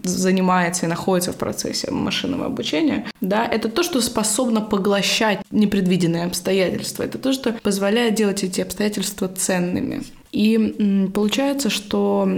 занимается 0.05 0.87
и 0.87 0.89
находится 0.89 1.33
в 1.33 1.37
процессе 1.37 1.91
машинного 1.91 2.47
обучения, 2.47 3.07
да, 3.21 3.47
это 3.47 3.69
то, 3.69 3.83
что 3.83 4.01
способно 4.01 4.61
поглощать 4.61 5.41
непредвиденные 5.51 6.25
обстоятельства. 6.25 7.03
Это 7.03 7.19
то, 7.19 7.33
что 7.33 7.53
позволяет 7.53 8.15
делать 8.15 8.45
эти 8.45 8.61
обстоятельства 8.61 9.29
ценными. 9.29 10.03
И 10.35 11.11
получается, 11.15 11.71
что 11.71 12.29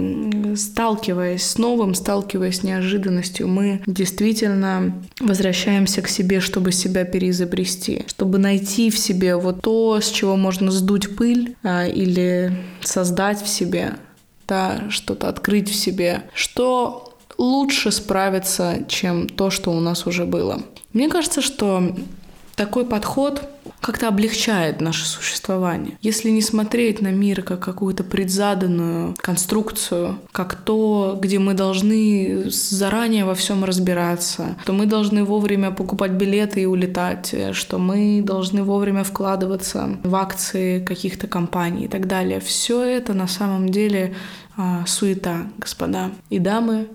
сталкиваясь 0.55 1.43
с 1.43 1.57
новым, 1.57 1.95
сталкиваясь 1.95 2.59
с 2.59 2.63
неожиданностью, 2.63 3.47
мы 3.47 3.81
действительно 3.87 4.93
возвращаемся 5.19 6.03
к 6.03 6.07
себе, 6.07 6.39
чтобы 6.39 6.71
себя 6.71 7.05
переизобрести, 7.05 8.05
чтобы 8.05 8.37
найти 8.37 8.91
в 8.91 8.99
себе 8.99 9.35
вот 9.35 9.61
то, 9.61 9.99
с 9.99 10.11
чего 10.11 10.35
можно 10.35 10.69
сдуть 10.69 11.15
пыль 11.15 11.55
а, 11.63 11.87
или 11.87 12.55
создать 12.81 13.41
в 13.41 13.47
себе, 13.47 13.95
да, 14.47 14.83
что-то 14.89 15.27
открыть 15.27 15.67
в 15.67 15.75
себе, 15.75 16.21
что 16.35 17.17
лучше 17.39 17.91
справиться, 17.91 18.85
чем 18.87 19.27
то, 19.27 19.49
что 19.49 19.71
у 19.71 19.79
нас 19.79 20.05
уже 20.05 20.25
было. 20.25 20.61
Мне 20.93 21.09
кажется, 21.09 21.41
что 21.41 21.95
такой 22.55 22.85
подход 22.85 23.41
как-то 23.87 24.09
облегчает 24.09 24.81
наше 24.81 25.05
существование. 25.05 25.97
Если 26.01 26.29
не 26.29 26.41
смотреть 26.41 27.01
на 27.01 27.07
мир 27.07 27.41
как 27.41 27.61
какую-то 27.61 28.03
предзаданную 28.03 29.15
конструкцию, 29.17 30.19
как 30.33 30.55
то, 30.55 31.17
где 31.17 31.39
мы 31.39 31.53
должны 31.53 32.49
заранее 32.49 33.23
во 33.23 33.33
всем 33.33 33.63
разбираться, 33.63 34.57
то 34.65 34.73
мы 34.73 34.87
должны 34.87 35.23
вовремя 35.23 35.71
покупать 35.71 36.11
билеты 36.11 36.63
и 36.63 36.65
улетать, 36.65 37.33
что 37.53 37.77
мы 37.77 38.21
должны 38.21 38.61
вовремя 38.61 39.05
вкладываться 39.05 39.97
в 40.03 40.15
акции 40.15 40.83
каких-то 40.83 41.27
компаний 41.27 41.85
и 41.85 41.87
так 41.87 42.07
далее. 42.07 42.41
Все 42.41 42.83
это 42.83 43.13
на 43.13 43.29
самом 43.29 43.69
деле 43.69 44.15
а, 44.57 44.85
суета, 44.85 45.47
господа 45.59 46.11
и 46.29 46.39
дамы. 46.39 46.87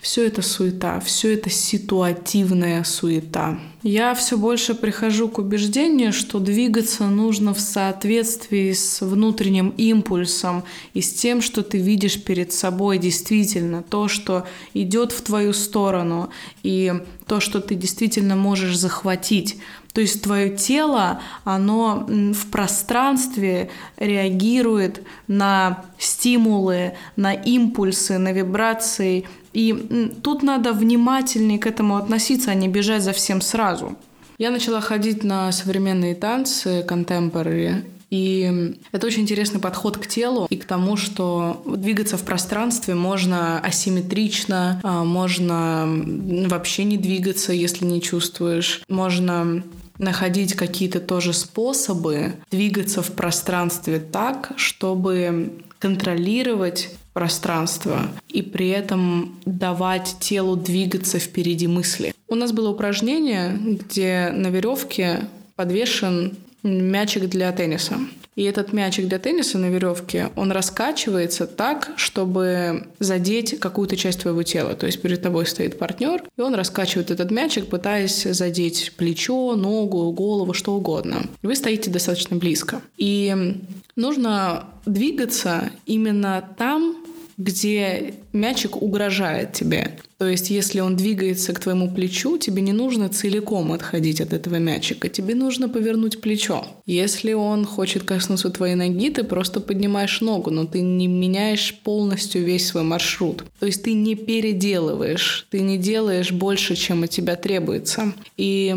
Все 0.00 0.28
это 0.28 0.42
суета, 0.42 1.00
все 1.00 1.34
это 1.34 1.50
ситуативная 1.50 2.84
суета. 2.84 3.58
Я 3.82 4.14
все 4.14 4.38
больше 4.38 4.74
прихожу 4.74 5.28
к 5.28 5.38
убеждению, 5.38 6.12
что 6.12 6.38
двигаться 6.38 7.08
нужно 7.08 7.52
в 7.52 7.58
соответствии 7.58 8.72
с 8.72 9.00
внутренним 9.00 9.70
импульсом 9.70 10.62
и 10.94 11.00
с 11.00 11.12
тем, 11.12 11.42
что 11.42 11.62
ты 11.62 11.78
видишь 11.78 12.22
перед 12.22 12.52
собой 12.52 12.98
действительно, 12.98 13.82
то, 13.82 14.06
что 14.06 14.46
идет 14.72 15.10
в 15.10 15.20
твою 15.22 15.52
сторону, 15.52 16.30
и 16.62 16.92
то, 17.26 17.40
что 17.40 17.60
ты 17.60 17.74
действительно 17.74 18.36
можешь 18.36 18.76
захватить. 18.76 19.58
То 19.92 20.00
есть 20.00 20.22
твое 20.22 20.56
тело, 20.56 21.20
оно 21.42 22.06
в 22.08 22.50
пространстве 22.50 23.70
реагирует 23.96 25.02
на 25.26 25.84
стимулы, 25.98 26.94
на 27.16 27.32
импульсы, 27.32 28.18
на 28.18 28.32
вибрации 28.32 29.26
и 29.58 30.12
тут 30.22 30.44
надо 30.44 30.72
внимательнее 30.72 31.58
к 31.58 31.66
этому 31.66 31.96
относиться, 31.96 32.52
а 32.52 32.54
не 32.54 32.68
бежать 32.68 33.02
за 33.02 33.12
всем 33.12 33.40
сразу. 33.40 33.96
Я 34.38 34.52
начала 34.52 34.80
ходить 34.80 35.24
на 35.24 35.50
современные 35.50 36.14
танцы, 36.14 36.84
контемпорари, 36.86 37.84
И 38.10 38.76
это 38.92 39.08
очень 39.08 39.22
интересный 39.22 39.60
подход 39.60 39.98
к 39.98 40.06
телу 40.06 40.46
и 40.48 40.56
к 40.56 40.64
тому, 40.64 40.96
что 40.96 41.60
двигаться 41.66 42.16
в 42.16 42.22
пространстве 42.22 42.94
можно 42.94 43.58
асимметрично, 43.58 44.80
а, 44.84 45.02
можно 45.02 45.88
вообще 46.48 46.84
не 46.84 46.96
двигаться, 46.96 47.52
если 47.52 47.84
не 47.84 48.00
чувствуешь, 48.00 48.82
можно 48.88 49.64
находить 49.98 50.54
какие-то 50.54 51.00
тоже 51.00 51.32
способы 51.32 52.34
двигаться 52.52 53.02
в 53.02 53.10
пространстве 53.10 53.98
так, 53.98 54.52
чтобы 54.56 55.52
контролировать 55.80 56.90
пространство 57.18 58.02
и 58.28 58.42
при 58.42 58.68
этом 58.68 59.40
давать 59.44 60.18
телу 60.20 60.54
двигаться 60.54 61.18
впереди 61.18 61.66
мысли. 61.66 62.14
У 62.28 62.36
нас 62.36 62.52
было 62.52 62.68
упражнение, 62.70 63.58
где 63.58 64.30
на 64.32 64.46
веревке 64.50 65.22
подвешен 65.56 66.36
мячик 66.62 67.24
для 67.24 67.50
тенниса. 67.50 67.96
И 68.36 68.44
этот 68.44 68.72
мячик 68.72 69.08
для 69.08 69.18
тенниса 69.18 69.58
на 69.58 69.66
веревке, 69.66 70.30
он 70.36 70.52
раскачивается 70.52 71.48
так, 71.48 71.90
чтобы 71.96 72.86
задеть 73.00 73.58
какую-то 73.58 73.96
часть 73.96 74.20
твоего 74.20 74.44
тела. 74.44 74.74
То 74.74 74.86
есть 74.86 75.02
перед 75.02 75.20
тобой 75.20 75.44
стоит 75.44 75.76
партнер, 75.76 76.22
и 76.36 76.40
он 76.40 76.54
раскачивает 76.54 77.10
этот 77.10 77.32
мячик, 77.32 77.66
пытаясь 77.66 78.22
задеть 78.22 78.92
плечо, 78.96 79.56
ногу, 79.56 80.12
голову, 80.12 80.52
что 80.52 80.74
угодно. 80.74 81.26
Вы 81.42 81.56
стоите 81.56 81.90
достаточно 81.90 82.36
близко. 82.36 82.80
И 82.96 83.56
нужно 83.96 84.66
двигаться 84.86 85.70
именно 85.84 86.48
там, 86.56 86.94
где 87.38 88.14
мячик 88.32 88.82
угрожает 88.82 89.52
тебе. 89.52 89.98
То 90.18 90.26
есть, 90.26 90.50
если 90.50 90.80
он 90.80 90.96
двигается 90.96 91.52
к 91.52 91.60
твоему 91.60 91.88
плечу, 91.88 92.38
тебе 92.38 92.60
не 92.60 92.72
нужно 92.72 93.08
целиком 93.08 93.70
отходить 93.72 94.20
от 94.20 94.32
этого 94.32 94.56
мячика, 94.56 95.08
тебе 95.08 95.36
нужно 95.36 95.68
повернуть 95.68 96.20
плечо. 96.20 96.66
Если 96.86 97.34
он 97.34 97.64
хочет 97.64 98.02
коснуться 98.02 98.50
твоей 98.50 98.74
ноги, 98.74 99.10
ты 99.10 99.22
просто 99.22 99.60
поднимаешь 99.60 100.20
ногу, 100.20 100.50
но 100.50 100.64
ты 100.64 100.80
не 100.80 101.06
меняешь 101.06 101.72
полностью 101.84 102.44
весь 102.44 102.66
свой 102.66 102.82
маршрут. 102.82 103.44
То 103.60 103.66
есть 103.66 103.84
ты 103.84 103.92
не 103.92 104.16
переделываешь, 104.16 105.46
ты 105.50 105.60
не 105.60 105.78
делаешь 105.78 106.32
больше, 106.32 106.74
чем 106.74 107.04
от 107.04 107.10
тебя 107.10 107.36
требуется. 107.36 108.12
И 108.36 108.74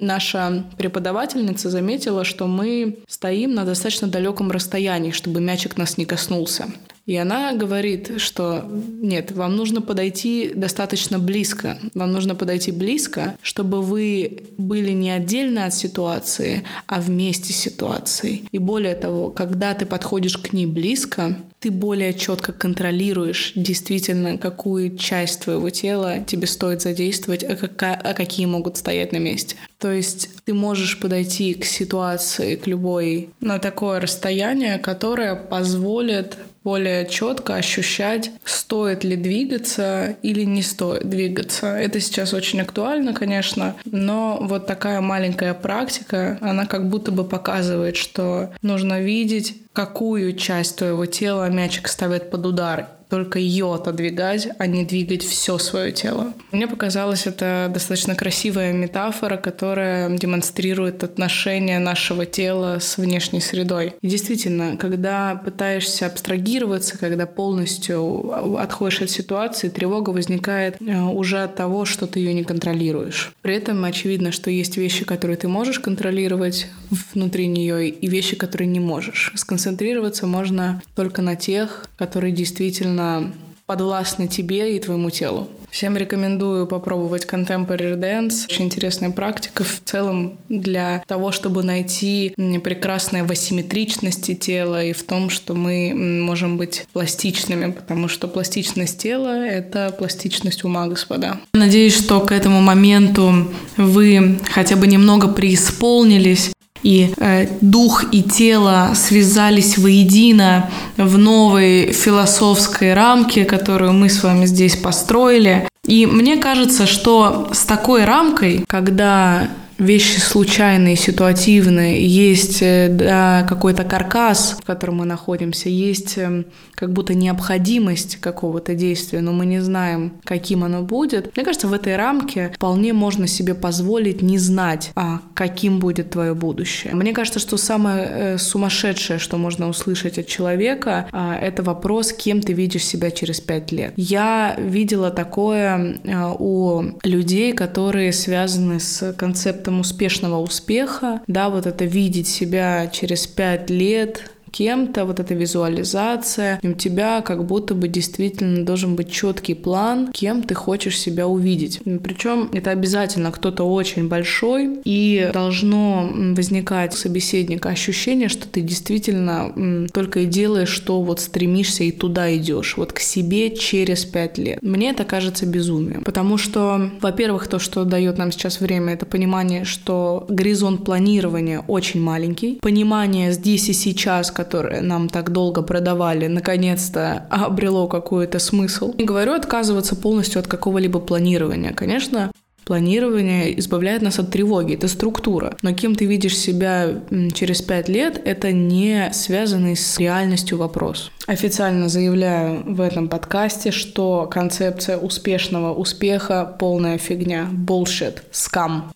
наша 0.00 0.64
преподавательница 0.76 1.70
заметила, 1.70 2.24
что 2.24 2.48
мы 2.48 2.98
стоим 3.06 3.54
на 3.54 3.64
достаточно 3.64 4.08
далеком 4.08 4.50
расстоянии, 4.50 5.12
чтобы 5.12 5.40
мячик 5.40 5.76
нас 5.76 5.98
не 5.98 6.04
коснулся. 6.04 6.66
И 7.06 7.16
она 7.16 7.54
говорит, 7.54 8.20
что 8.20 8.64
нет, 8.70 9.32
вам 9.32 9.56
нужно 9.56 9.82
подойти 9.82 10.52
достаточно 10.54 10.79
близко. 11.18 11.78
Вам 11.94 12.12
нужно 12.12 12.34
подойти 12.34 12.72
близко, 12.72 13.36
чтобы 13.42 13.82
вы 13.82 14.44
были 14.58 14.92
не 14.92 15.10
отдельно 15.10 15.66
от 15.66 15.74
ситуации, 15.74 16.64
а 16.86 17.00
вместе 17.00 17.52
с 17.52 17.56
ситуацией. 17.56 18.44
И 18.52 18.58
более 18.58 18.94
того, 18.94 19.30
когда 19.30 19.74
ты 19.74 19.86
подходишь 19.86 20.36
к 20.36 20.52
ней 20.52 20.66
близко, 20.66 21.36
ты 21.60 21.70
более 21.70 22.14
четко 22.14 22.52
контролируешь 22.52 23.52
действительно, 23.54 24.38
какую 24.38 24.96
часть 24.96 25.40
твоего 25.40 25.68
тела 25.70 26.20
тебе 26.26 26.46
стоит 26.46 26.80
задействовать, 26.80 27.44
а, 27.44 27.54
какая, 27.54 27.94
а 27.94 28.14
какие 28.14 28.46
могут 28.46 28.78
стоять 28.78 29.12
на 29.12 29.18
месте. 29.18 29.56
То 29.78 29.92
есть 29.92 30.30
ты 30.44 30.54
можешь 30.54 30.98
подойти 30.98 31.54
к 31.54 31.64
ситуации, 31.64 32.56
к 32.56 32.66
любой, 32.66 33.30
на 33.40 33.58
такое 33.58 34.00
расстояние, 34.00 34.78
которое 34.78 35.34
позволит 35.34 36.36
более 36.64 37.06
четко 37.06 37.56
ощущать, 37.56 38.30
стоит 38.44 39.04
ли 39.04 39.16
двигаться 39.16 40.16
или 40.22 40.44
не 40.44 40.62
стоит 40.62 41.08
двигаться. 41.08 41.68
Это 41.68 42.00
сейчас 42.00 42.34
очень 42.34 42.60
актуально, 42.60 43.14
конечно, 43.14 43.76
но 43.84 44.38
вот 44.40 44.66
такая 44.66 45.00
маленькая 45.00 45.54
практика, 45.54 46.38
она 46.40 46.66
как 46.66 46.88
будто 46.88 47.12
бы 47.12 47.24
показывает, 47.24 47.96
что 47.96 48.52
нужно 48.62 49.00
видеть, 49.00 49.56
какую 49.72 50.36
часть 50.36 50.76
твоего 50.76 51.06
тела 51.06 51.48
мячик 51.48 51.88
ставит 51.88 52.30
под 52.30 52.46
удар 52.46 52.88
только 53.10 53.38
ее 53.38 53.74
отодвигать, 53.74 54.48
а 54.58 54.66
не 54.66 54.84
двигать 54.84 55.24
все 55.24 55.58
свое 55.58 55.92
тело. 55.92 56.32
Мне 56.52 56.66
показалось 56.68 57.26
это 57.26 57.70
достаточно 57.72 58.14
красивая 58.14 58.72
метафора, 58.72 59.36
которая 59.36 60.16
демонстрирует 60.16 61.02
отношение 61.04 61.78
нашего 61.78 62.24
тела 62.24 62.78
с 62.80 62.96
внешней 62.96 63.40
средой. 63.40 63.94
И 64.00 64.08
действительно, 64.08 64.76
когда 64.76 65.34
пытаешься 65.34 66.06
абстрагироваться, 66.06 66.96
когда 66.98 67.26
полностью 67.26 68.56
отходишь 68.58 69.02
от 69.02 69.10
ситуации, 69.10 69.68
тревога 69.68 70.10
возникает 70.10 70.76
э, 70.80 71.00
уже 71.00 71.42
от 71.42 71.56
того, 71.56 71.84
что 71.84 72.06
ты 72.06 72.20
ее 72.20 72.32
не 72.32 72.44
контролируешь. 72.44 73.32
При 73.42 73.54
этом 73.54 73.84
очевидно, 73.84 74.30
что 74.30 74.50
есть 74.50 74.76
вещи, 74.76 75.04
которые 75.04 75.36
ты 75.36 75.48
можешь 75.48 75.80
контролировать 75.80 76.68
внутри 77.12 77.48
нее, 77.48 77.88
и 77.88 78.06
вещи, 78.08 78.36
которые 78.36 78.68
не 78.68 78.80
можешь. 78.80 79.32
Сконцентрироваться 79.34 80.26
можно 80.26 80.82
только 80.94 81.22
на 81.22 81.34
тех, 81.36 81.86
которые 81.96 82.32
действительно 82.32 82.99
совершенно 83.00 83.32
подвластны 83.66 84.26
тебе 84.26 84.76
и 84.76 84.80
твоему 84.80 85.10
телу. 85.10 85.48
Всем 85.70 85.96
рекомендую 85.96 86.66
попробовать 86.66 87.24
Contemporary 87.24 87.96
Dance. 87.96 88.46
Очень 88.50 88.64
интересная 88.64 89.10
практика 89.10 89.62
в 89.62 89.80
целом 89.84 90.38
для 90.48 91.04
того, 91.06 91.30
чтобы 91.30 91.62
найти 91.62 92.34
прекрасное 92.64 93.22
в 93.22 93.30
асимметричности 93.30 94.34
тела 94.34 94.82
и 94.82 94.92
в 94.92 95.04
том, 95.04 95.30
что 95.30 95.54
мы 95.54 95.94
можем 95.94 96.56
быть 96.56 96.88
пластичными, 96.92 97.70
потому 97.70 98.08
что 98.08 98.26
пластичность 98.26 98.98
тела— 98.98 99.46
это 99.46 99.94
пластичность 99.96 100.64
ума, 100.64 100.88
господа. 100.88 101.38
Надеюсь, 101.54 101.96
что 101.96 102.18
к 102.18 102.32
этому 102.32 102.60
моменту 102.60 103.46
вы 103.76 104.40
хотя 104.50 104.74
бы 104.74 104.88
немного 104.88 105.28
преисполнились 105.28 106.50
и 106.82 107.12
э, 107.16 107.46
дух 107.60 108.04
и 108.12 108.22
тело 108.22 108.92
связались 108.94 109.78
воедино 109.78 110.70
в 110.96 111.18
новой 111.18 111.92
философской 111.92 112.94
рамке, 112.94 113.44
которую 113.44 113.92
мы 113.92 114.08
с 114.08 114.22
вами 114.22 114.46
здесь 114.46 114.76
построили. 114.76 115.68
И 115.86 116.06
мне 116.06 116.36
кажется, 116.36 116.86
что 116.86 117.50
с 117.52 117.64
такой 117.64 118.04
рамкой, 118.04 118.64
когда 118.66 119.48
вещи 119.80 120.18
случайные, 120.18 120.96
ситуативные, 120.96 122.06
есть 122.06 122.62
э, 122.62 122.88
да, 122.90 123.46
какой-то 123.48 123.84
каркас, 123.84 124.56
в 124.60 124.64
котором 124.64 124.98
мы 124.98 125.06
находимся, 125.06 125.68
есть 125.68 126.18
эм, 126.18 126.46
как 126.74 126.92
будто 126.92 127.14
необходимость 127.14 128.16
какого-то 128.16 128.74
действия, 128.74 129.20
но 129.20 129.32
мы 129.32 129.46
не 129.46 129.60
знаем, 129.60 130.12
каким 130.24 130.64
оно 130.64 130.82
будет. 130.82 131.34
Мне 131.36 131.44
кажется, 131.44 131.68
в 131.68 131.72
этой 131.72 131.96
рамке 131.96 132.52
вполне 132.54 132.92
можно 132.92 133.26
себе 133.26 133.54
позволить 133.54 134.22
не 134.22 134.38
знать, 134.38 134.92
а 134.94 135.20
каким 135.34 135.78
будет 135.78 136.10
твое 136.10 136.34
будущее. 136.34 136.94
Мне 136.94 137.12
кажется, 137.12 137.38
что 137.38 137.56
самое 137.56 138.08
э, 138.10 138.38
сумасшедшее, 138.38 139.18
что 139.18 139.36
можно 139.38 139.68
услышать 139.68 140.18
от 140.18 140.26
человека, 140.26 141.08
э, 141.12 141.32
это 141.40 141.62
вопрос, 141.62 142.12
кем 142.12 142.40
ты 142.42 142.52
видишь 142.52 142.84
себя 142.84 143.10
через 143.10 143.40
пять 143.40 143.72
лет. 143.72 143.92
Я 143.96 144.56
видела 144.58 145.10
такое 145.10 145.98
э, 146.04 146.34
у 146.38 146.82
людей, 147.02 147.52
которые 147.52 148.12
связаны 148.12 148.80
с 148.80 149.12
концептом 149.14 149.69
успешного 149.78 150.38
успеха, 150.38 151.20
да, 151.26 151.48
вот 151.48 151.66
это 151.66 151.84
видеть 151.84 152.26
себя 152.26 152.88
через 152.88 153.26
пять 153.26 153.70
лет, 153.70 154.30
кем-то, 154.50 155.04
вот 155.04 155.20
эта 155.20 155.34
визуализация, 155.34 156.60
у 156.62 156.72
тебя 156.72 157.20
как 157.22 157.44
будто 157.44 157.74
бы 157.74 157.88
действительно 157.88 158.64
должен 158.64 158.96
быть 158.96 159.10
четкий 159.10 159.54
план, 159.54 160.10
кем 160.12 160.42
ты 160.42 160.54
хочешь 160.54 160.98
себя 160.98 161.26
увидеть. 161.26 161.80
Причем 162.02 162.50
это 162.52 162.70
обязательно 162.70 163.30
кто-то 163.32 163.64
очень 163.64 164.08
большой, 164.08 164.80
и 164.84 165.30
должно 165.32 166.10
возникать 166.34 166.94
у 166.94 166.96
собеседника 166.96 167.70
ощущение, 167.70 168.28
что 168.28 168.48
ты 168.48 168.60
действительно 168.60 169.86
только 169.92 170.20
и 170.20 170.26
делаешь, 170.26 170.68
что 170.68 171.02
вот 171.02 171.20
стремишься 171.20 171.84
и 171.84 171.92
туда 171.92 172.34
идешь, 172.36 172.76
вот 172.76 172.92
к 172.92 173.00
себе 173.00 173.54
через 173.54 174.04
пять 174.04 174.38
лет. 174.38 174.62
Мне 174.62 174.90
это 174.90 175.04
кажется 175.04 175.46
безумием, 175.46 176.02
потому 176.02 176.38
что, 176.38 176.90
во-первых, 177.00 177.48
то, 177.48 177.58
что 177.58 177.84
дает 177.84 178.18
нам 178.18 178.32
сейчас 178.32 178.60
время, 178.60 178.94
это 178.94 179.06
понимание, 179.06 179.64
что 179.64 180.26
горизонт 180.28 180.84
планирования 180.84 181.60
очень 181.66 182.00
маленький, 182.00 182.58
понимание 182.60 183.32
здесь 183.32 183.68
и 183.68 183.72
сейчас, 183.72 184.30
которое 184.40 184.80
нам 184.80 185.08
так 185.08 185.32
долго 185.32 185.62
продавали, 185.62 186.26
наконец-то 186.26 187.26
обрело 187.28 187.88
какой-то 187.88 188.38
смысл. 188.38 188.94
Не 188.96 189.04
говорю 189.04 189.34
отказываться 189.34 189.94
полностью 189.96 190.40
от 190.40 190.46
какого-либо 190.46 190.98
планирования. 190.98 191.72
Конечно, 191.74 192.30
Планирование 192.64 193.58
избавляет 193.58 194.00
нас 194.00 194.20
от 194.20 194.30
тревоги, 194.30 194.74
это 194.74 194.86
структура. 194.86 195.56
Но 195.62 195.74
кем 195.74 195.96
ты 195.96 196.04
видишь 196.04 196.38
себя 196.38 197.02
через 197.34 197.62
пять 197.62 197.88
лет, 197.88 198.22
это 198.24 198.52
не 198.52 199.10
связанный 199.12 199.74
с 199.74 199.98
реальностью 199.98 200.56
вопрос. 200.56 201.10
Официально 201.26 201.88
заявляю 201.88 202.62
в 202.64 202.80
этом 202.80 203.08
подкасте, 203.08 203.72
что 203.72 204.28
концепция 204.30 204.98
успешного 204.98 205.74
успеха— 205.74 206.56
полная 206.60 206.98
фигня, 206.98 207.48
bullshit, 207.50 208.18
скам 208.30 208.92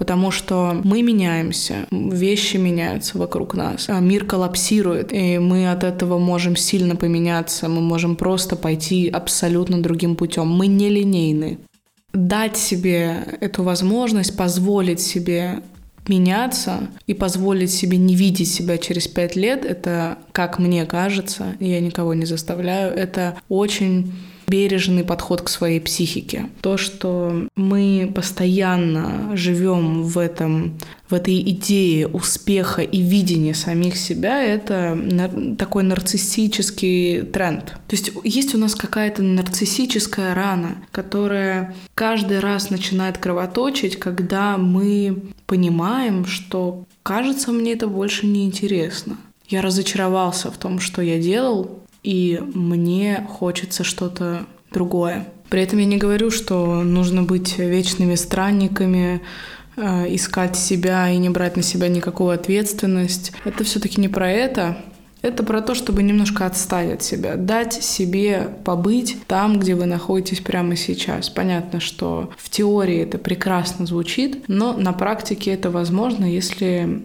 потому 0.00 0.30
что 0.30 0.80
мы 0.82 1.02
меняемся, 1.02 1.86
вещи 1.90 2.56
меняются 2.56 3.18
вокруг 3.18 3.52
нас, 3.52 3.84
а 3.90 4.00
мир 4.00 4.24
коллапсирует, 4.24 5.12
и 5.12 5.38
мы 5.38 5.70
от 5.70 5.84
этого 5.84 6.18
можем 6.18 6.56
сильно 6.56 6.96
поменяться, 6.96 7.68
мы 7.68 7.82
можем 7.82 8.16
просто 8.16 8.56
пойти 8.56 9.10
абсолютно 9.10 9.82
другим 9.82 10.16
путем. 10.16 10.48
Мы 10.48 10.68
не 10.68 10.88
линейны. 10.88 11.58
Дать 12.14 12.56
себе 12.56 13.26
эту 13.42 13.62
возможность, 13.62 14.38
позволить 14.38 15.02
себе 15.02 15.62
меняться 16.08 16.88
и 17.06 17.12
позволить 17.12 17.70
себе 17.70 17.98
не 17.98 18.14
видеть 18.14 18.50
себя 18.50 18.78
через 18.78 19.06
пять 19.06 19.36
лет, 19.36 19.66
это, 19.66 20.16
как 20.32 20.58
мне 20.58 20.86
кажется, 20.86 21.56
я 21.60 21.78
никого 21.78 22.14
не 22.14 22.24
заставляю, 22.24 22.94
это 22.94 23.36
очень 23.50 24.14
бережный 24.50 25.04
подход 25.04 25.42
к 25.42 25.48
своей 25.48 25.80
психике. 25.80 26.50
То, 26.60 26.76
что 26.76 27.46
мы 27.56 28.10
постоянно 28.14 29.36
живем 29.36 30.02
в 30.02 30.18
этом 30.18 30.78
в 31.08 31.14
этой 31.14 31.40
идее 31.40 32.06
успеха 32.06 32.82
и 32.82 33.02
видения 33.02 33.52
самих 33.52 33.96
себя, 33.96 34.44
это 34.44 34.96
такой 35.58 35.82
нарциссический 35.82 37.22
тренд. 37.22 37.64
То 37.88 37.96
есть 37.96 38.12
есть 38.22 38.54
у 38.54 38.58
нас 38.58 38.76
какая-то 38.76 39.22
нарциссическая 39.22 40.34
рана, 40.34 40.76
которая 40.92 41.74
каждый 41.96 42.38
раз 42.38 42.70
начинает 42.70 43.18
кровоточить, 43.18 43.98
когда 43.98 44.56
мы 44.56 45.22
понимаем, 45.46 46.26
что 46.26 46.84
кажется, 47.02 47.50
мне 47.50 47.72
это 47.72 47.88
больше 47.88 48.26
не 48.26 48.46
интересно. 48.46 49.16
Я 49.48 49.62
разочаровался 49.62 50.52
в 50.52 50.58
том, 50.58 50.78
что 50.78 51.02
я 51.02 51.18
делал, 51.18 51.80
и 52.02 52.40
мне 52.54 53.26
хочется 53.28 53.84
что-то 53.84 54.46
другое. 54.72 55.28
При 55.48 55.62
этом 55.62 55.78
я 55.80 55.84
не 55.84 55.96
говорю, 55.96 56.30
что 56.30 56.82
нужно 56.82 57.24
быть 57.24 57.58
вечными 57.58 58.14
странниками, 58.14 59.20
э, 59.76 60.14
искать 60.14 60.56
себя 60.56 61.10
и 61.10 61.16
не 61.18 61.28
брать 61.28 61.56
на 61.56 61.62
себя 61.62 61.88
никакую 61.88 62.30
ответственность. 62.30 63.32
Это 63.44 63.64
все-таки 63.64 64.00
не 64.00 64.08
про 64.08 64.30
это. 64.30 64.78
Это 65.22 65.42
про 65.42 65.60
то, 65.60 65.74
чтобы 65.74 66.02
немножко 66.02 66.46
отстать 66.46 66.94
от 66.94 67.02
себя, 67.02 67.36
дать 67.36 67.74
себе 67.74 68.48
побыть 68.64 69.18
там, 69.26 69.58
где 69.58 69.74
вы 69.74 69.84
находитесь 69.84 70.40
прямо 70.40 70.76
сейчас. 70.76 71.28
Понятно, 71.28 71.78
что 71.78 72.30
в 72.38 72.48
теории 72.48 73.02
это 73.02 73.18
прекрасно 73.18 73.84
звучит, 73.84 74.44
но 74.48 74.72
на 74.72 74.94
практике 74.94 75.50
это 75.52 75.70
возможно, 75.70 76.24
если 76.24 77.02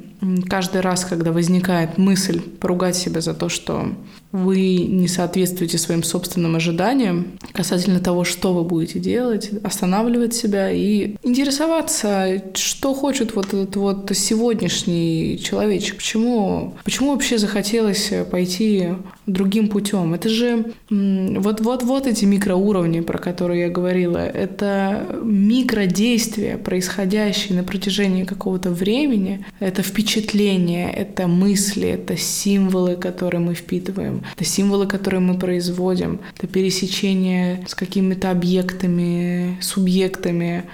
каждый 0.47 0.79
раз, 0.79 1.03
когда 1.03 1.34
возникает 1.34 1.97
мысль 1.97 2.39
поругать 2.39 2.95
себя 2.95 3.19
за 3.19 3.34
то, 3.34 3.49
что 3.49 3.89
вы 4.36 4.80
не 4.80 5.08
соответствуете 5.08 5.78
своим 5.78 6.04
собственным 6.04 6.58
ожиданиям 6.58 7.28
касательно 7.54 8.02
того, 8.02 8.26
что 8.26 8.54
вы 8.54 8.63
будете 8.63 9.00
делать, 9.00 9.50
останавливать 9.63 10.34
себя 10.34 10.69
и 10.71 11.15
интересоваться, 11.24 12.43
что 12.54 12.93
хочет 12.93 13.34
вот 13.36 13.48
этот 13.48 13.76
вот 13.78 14.12
сегодняшний 14.13 15.39
человечек, 15.41 15.98
почему, 15.98 16.76
почему 16.84 17.12
вообще 17.12 17.38
захотелось 17.38 18.12
пойти 18.30 18.89
другим 19.26 19.69
путем. 19.69 20.13
Это 20.13 20.28
же 20.30 20.65
вот-вот-вот 20.89 22.06
эти 22.06 22.26
микроуровни, 22.26 23.00
про 23.00 23.17
которые 23.17 23.62
я 23.62 23.69
говорила, 23.69 24.17
это 24.17 25.08
микродействия, 25.24 26.58
происходящие 26.58 27.58
на 27.58 27.63
протяжении 27.63 28.26
какого-то 28.26 28.69
времени, 28.69 29.45
это 29.60 29.82
впечатления, 29.82 30.91
это 30.91 31.28
мысли, 31.28 31.88
это 31.88 32.17
символы, 32.17 32.98
которые 32.98 33.39
мы 33.39 33.54
впитываем, 33.54 34.24
это 34.33 34.45
символы, 34.45 34.88
которые 34.88 35.19
мы 35.19 35.38
производим, 35.38 36.19
это 36.38 36.47
пересечение 36.47 37.65
с 37.67 37.75
какими-то 37.75 38.31
объектами, 38.31 39.57
субъектами, 39.61 40.65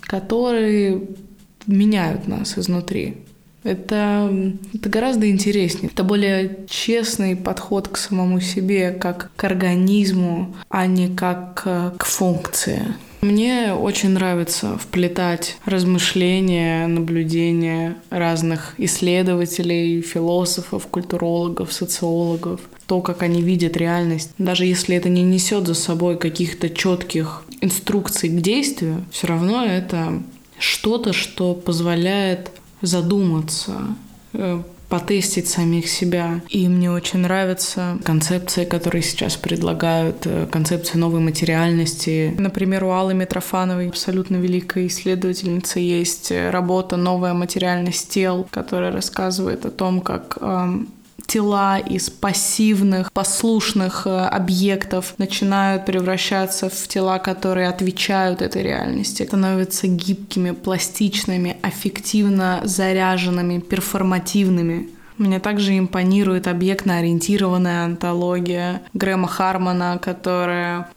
которые 0.00 1.02
меняют 1.66 2.28
нас 2.28 2.58
изнутри. 2.58 3.18
Это, 3.62 4.30
это 4.74 4.88
гораздо 4.90 5.30
интереснее. 5.30 5.90
Это 5.90 6.04
более 6.04 6.66
честный 6.68 7.34
подход 7.34 7.88
к 7.88 7.96
самому 7.96 8.40
себе, 8.40 8.92
как 8.92 9.30
к 9.36 9.44
организму, 9.44 10.54
а 10.68 10.86
не 10.86 11.08
как 11.08 11.62
к 11.62 12.04
функции. 12.04 12.82
Мне 13.24 13.72
очень 13.72 14.10
нравится 14.10 14.76
вплетать 14.76 15.56
размышления, 15.64 16.86
наблюдения 16.86 17.96
разных 18.10 18.74
исследователей, 18.76 20.02
философов, 20.02 20.86
культурологов, 20.88 21.72
социологов, 21.72 22.60
то, 22.86 23.00
как 23.00 23.22
они 23.22 23.40
видят 23.40 23.78
реальность. 23.78 24.32
Даже 24.36 24.66
если 24.66 24.94
это 24.94 25.08
не 25.08 25.22
несет 25.22 25.66
за 25.66 25.72
собой 25.72 26.18
каких-то 26.18 26.68
четких 26.68 27.44
инструкций 27.62 28.28
к 28.28 28.42
действию, 28.42 29.06
все 29.10 29.28
равно 29.28 29.64
это 29.64 30.22
что-то, 30.58 31.14
что 31.14 31.54
позволяет 31.54 32.50
задуматься, 32.82 33.96
э, 34.34 34.60
потестить 34.88 35.48
самих 35.48 35.88
себя. 35.88 36.40
И 36.48 36.68
мне 36.68 36.90
очень 36.90 37.20
нравятся 37.20 37.98
концепции, 38.04 38.64
которые 38.64 39.02
сейчас 39.02 39.36
предлагают, 39.36 40.26
э, 40.26 40.46
концепции 40.50 40.98
новой 40.98 41.20
материальности. 41.20 42.34
Например, 42.38 42.84
у 42.84 42.90
Аллы 42.90 43.14
Митрофановой, 43.14 43.88
абсолютно 43.88 44.36
великой 44.36 44.86
исследовательницы, 44.86 45.80
есть 45.80 46.30
работа 46.30 46.96
«Новая 46.96 47.34
материальность 47.34 48.08
тел», 48.10 48.46
которая 48.50 48.92
рассказывает 48.92 49.66
о 49.66 49.70
том, 49.70 50.00
как 50.00 50.38
тела 51.26 51.78
из 51.78 52.10
пассивных, 52.10 53.12
послушных 53.12 54.06
э, 54.06 54.10
объектов 54.10 55.14
начинают 55.18 55.86
превращаться 55.86 56.68
в 56.68 56.88
тела, 56.88 57.18
которые 57.18 57.68
отвечают 57.68 58.42
этой 58.42 58.62
реальности, 58.62 59.24
становятся 59.24 59.86
гибкими, 59.86 60.50
пластичными, 60.52 61.56
аффективно 61.62 62.60
заряженными, 62.64 63.60
перформативными. 63.60 64.90
Мне 65.16 65.38
также 65.38 65.78
импонирует 65.78 66.48
объектно-ориентированная 66.48 67.84
антология 67.84 68.82
Грэма 68.94 69.28
Хармона, 69.28 70.00
которая 70.02 70.88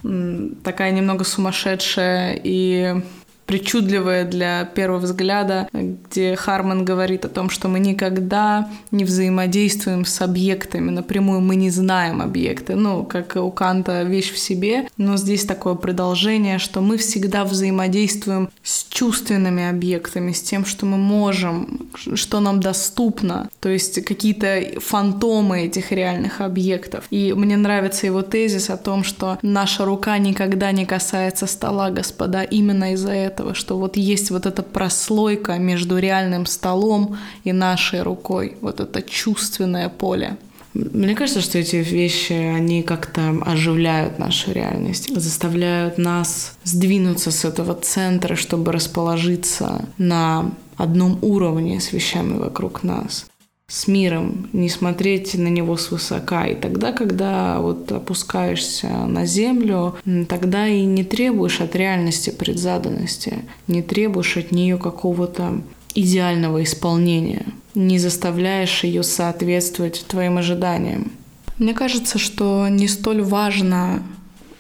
такая 0.64 0.92
немного 0.92 1.24
сумасшедшая 1.24 2.40
и 2.44 3.04
причудливое 3.48 4.26
для 4.26 4.66
первого 4.66 5.00
взгляда, 5.00 5.70
где 5.74 6.36
Харман 6.36 6.86
говорит 6.86 7.26
о 7.26 7.30
том, 7.30 7.50
что 7.50 7.70
мы 7.70 7.80
никогда 7.80 8.70
не 8.92 9.06
взаимодействуем 9.06 10.06
с 10.06 10.22
объектами 10.22 10.92
напрямую, 10.92 11.40
мы 11.40 11.56
не 11.56 11.70
знаем 11.70 12.22
объекты. 12.22 12.76
Ну, 12.76 13.06
как 13.06 13.38
у 13.38 13.50
Канта 13.52 14.04
вещь 14.04 14.32
в 14.34 14.38
себе, 14.38 14.90
но 14.98 15.16
здесь 15.16 15.46
такое 15.46 15.76
продолжение, 15.76 16.60
что 16.60 16.82
мы 16.82 16.98
всегда 16.98 17.46
взаимодействуем 17.46 18.50
с 18.64 18.84
чувственными 18.84 19.70
объектами, 19.70 20.34
с 20.34 20.42
тем, 20.42 20.66
что 20.66 20.86
мы 20.86 20.98
можем, 20.98 21.90
что 22.16 22.42
нам 22.42 22.60
доступно, 22.60 23.50
то 23.62 23.70
есть 23.70 24.04
какие-то 24.04 24.80
фантомы 24.82 25.62
этих 25.62 25.94
реальных 25.94 26.42
объектов. 26.42 27.06
И 27.12 27.32
мне 27.32 27.56
нравится 27.56 28.08
его 28.08 28.24
тезис 28.24 28.70
о 28.70 28.78
том, 28.78 29.06
что 29.06 29.40
наша 29.42 29.86
рука 29.86 30.18
никогда 30.18 30.74
не 30.74 30.86
касается 30.86 31.48
стола, 31.48 31.92
господа, 31.92 32.44
именно 32.44 32.92
из-за 32.94 33.14
этого 33.14 33.37
этого, 33.38 33.54
что 33.54 33.78
вот 33.78 33.98
есть 33.98 34.32
вот 34.32 34.46
эта 34.46 34.64
прослойка 34.64 35.60
между 35.60 36.00
реальным 36.00 36.46
столом 36.46 37.18
и 37.46 37.54
нашей 37.54 38.02
рукой, 38.02 38.58
вот 38.62 38.80
это 38.80 39.02
чувственное 39.02 39.90
поле. 39.90 40.38
Мне 40.74 41.16
кажется, 41.16 41.42
что 41.42 41.58
эти 41.58 41.78
вещи, 41.78 42.34
они 42.34 42.84
как-то 42.84 43.36
оживляют 43.46 44.20
нашу 44.20 44.52
реальность, 44.52 45.10
заставляют 45.16 45.98
нас 45.98 46.54
сдвинуться 46.64 47.32
с 47.32 47.46
этого 47.46 47.74
центра, 47.74 48.36
чтобы 48.36 48.72
расположиться 48.72 49.86
на 49.98 50.52
одном 50.76 51.18
уровне 51.22 51.80
с 51.80 51.94
вещами 51.94 52.38
вокруг 52.38 52.84
нас 52.84 53.26
с 53.70 53.88
миром, 53.88 54.48
не 54.54 54.70
смотреть 54.70 55.36
на 55.36 55.50
него 55.50 55.76
свысока. 55.76 56.48
И 56.48 56.56
тогда, 56.56 56.94
когда 56.94 57.60
вот 57.60 57.92
опускаешься 57.92 58.88
на 58.88 59.26
землю, 59.26 59.98
тогда 60.30 60.68
и 60.70 60.86
не 60.86 61.04
требуешь 61.04 61.60
от 61.60 61.76
реальности 61.76 62.30
предзаданности, 62.30 63.44
не 63.68 63.82
требуешь 63.82 64.38
от 64.38 64.52
нее 64.52 64.78
какого-то 64.78 65.62
идеального 65.94 66.64
исполнения, 66.64 67.46
не 67.76 68.00
заставляешь 68.00 68.86
ее 68.86 69.04
соответствовать 69.04 70.06
твоим 70.08 70.38
ожиданиям. 70.38 71.12
Мне 71.58 71.74
кажется, 71.74 72.20
что 72.20 72.70
не 72.70 72.88
столь 72.88 73.22
важно 73.22 74.02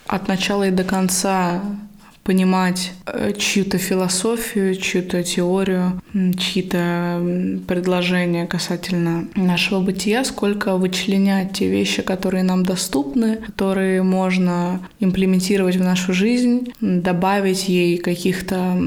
от 0.06 0.28
начала 0.28 0.67
и 0.67 0.72
до 0.72 0.84
конца 0.84 1.62
понимать 2.28 2.92
э, 3.06 3.32
чью-то 3.32 3.78
философию, 3.78 4.76
чью-то 4.76 5.24
теорию, 5.24 6.02
чьи-то 6.13 7.22
предложения 7.66 8.46
касательно 8.46 9.30
нашего 9.36 9.80
бытия, 9.80 10.26
сколько 10.26 10.76
вычленять 10.76 11.54
те 11.54 11.70
вещи, 11.70 12.02
которые 12.02 12.44
нам 12.44 12.63
доступны, 12.63 13.38
которые 13.38 14.04
можно 14.04 14.82
имплементировать 15.00 15.78
в 15.78 15.84
нашу 15.84 16.12
жизнь, 16.12 16.74
добавить 16.82 17.70
ей 17.70 17.98
каких-то 17.98 18.78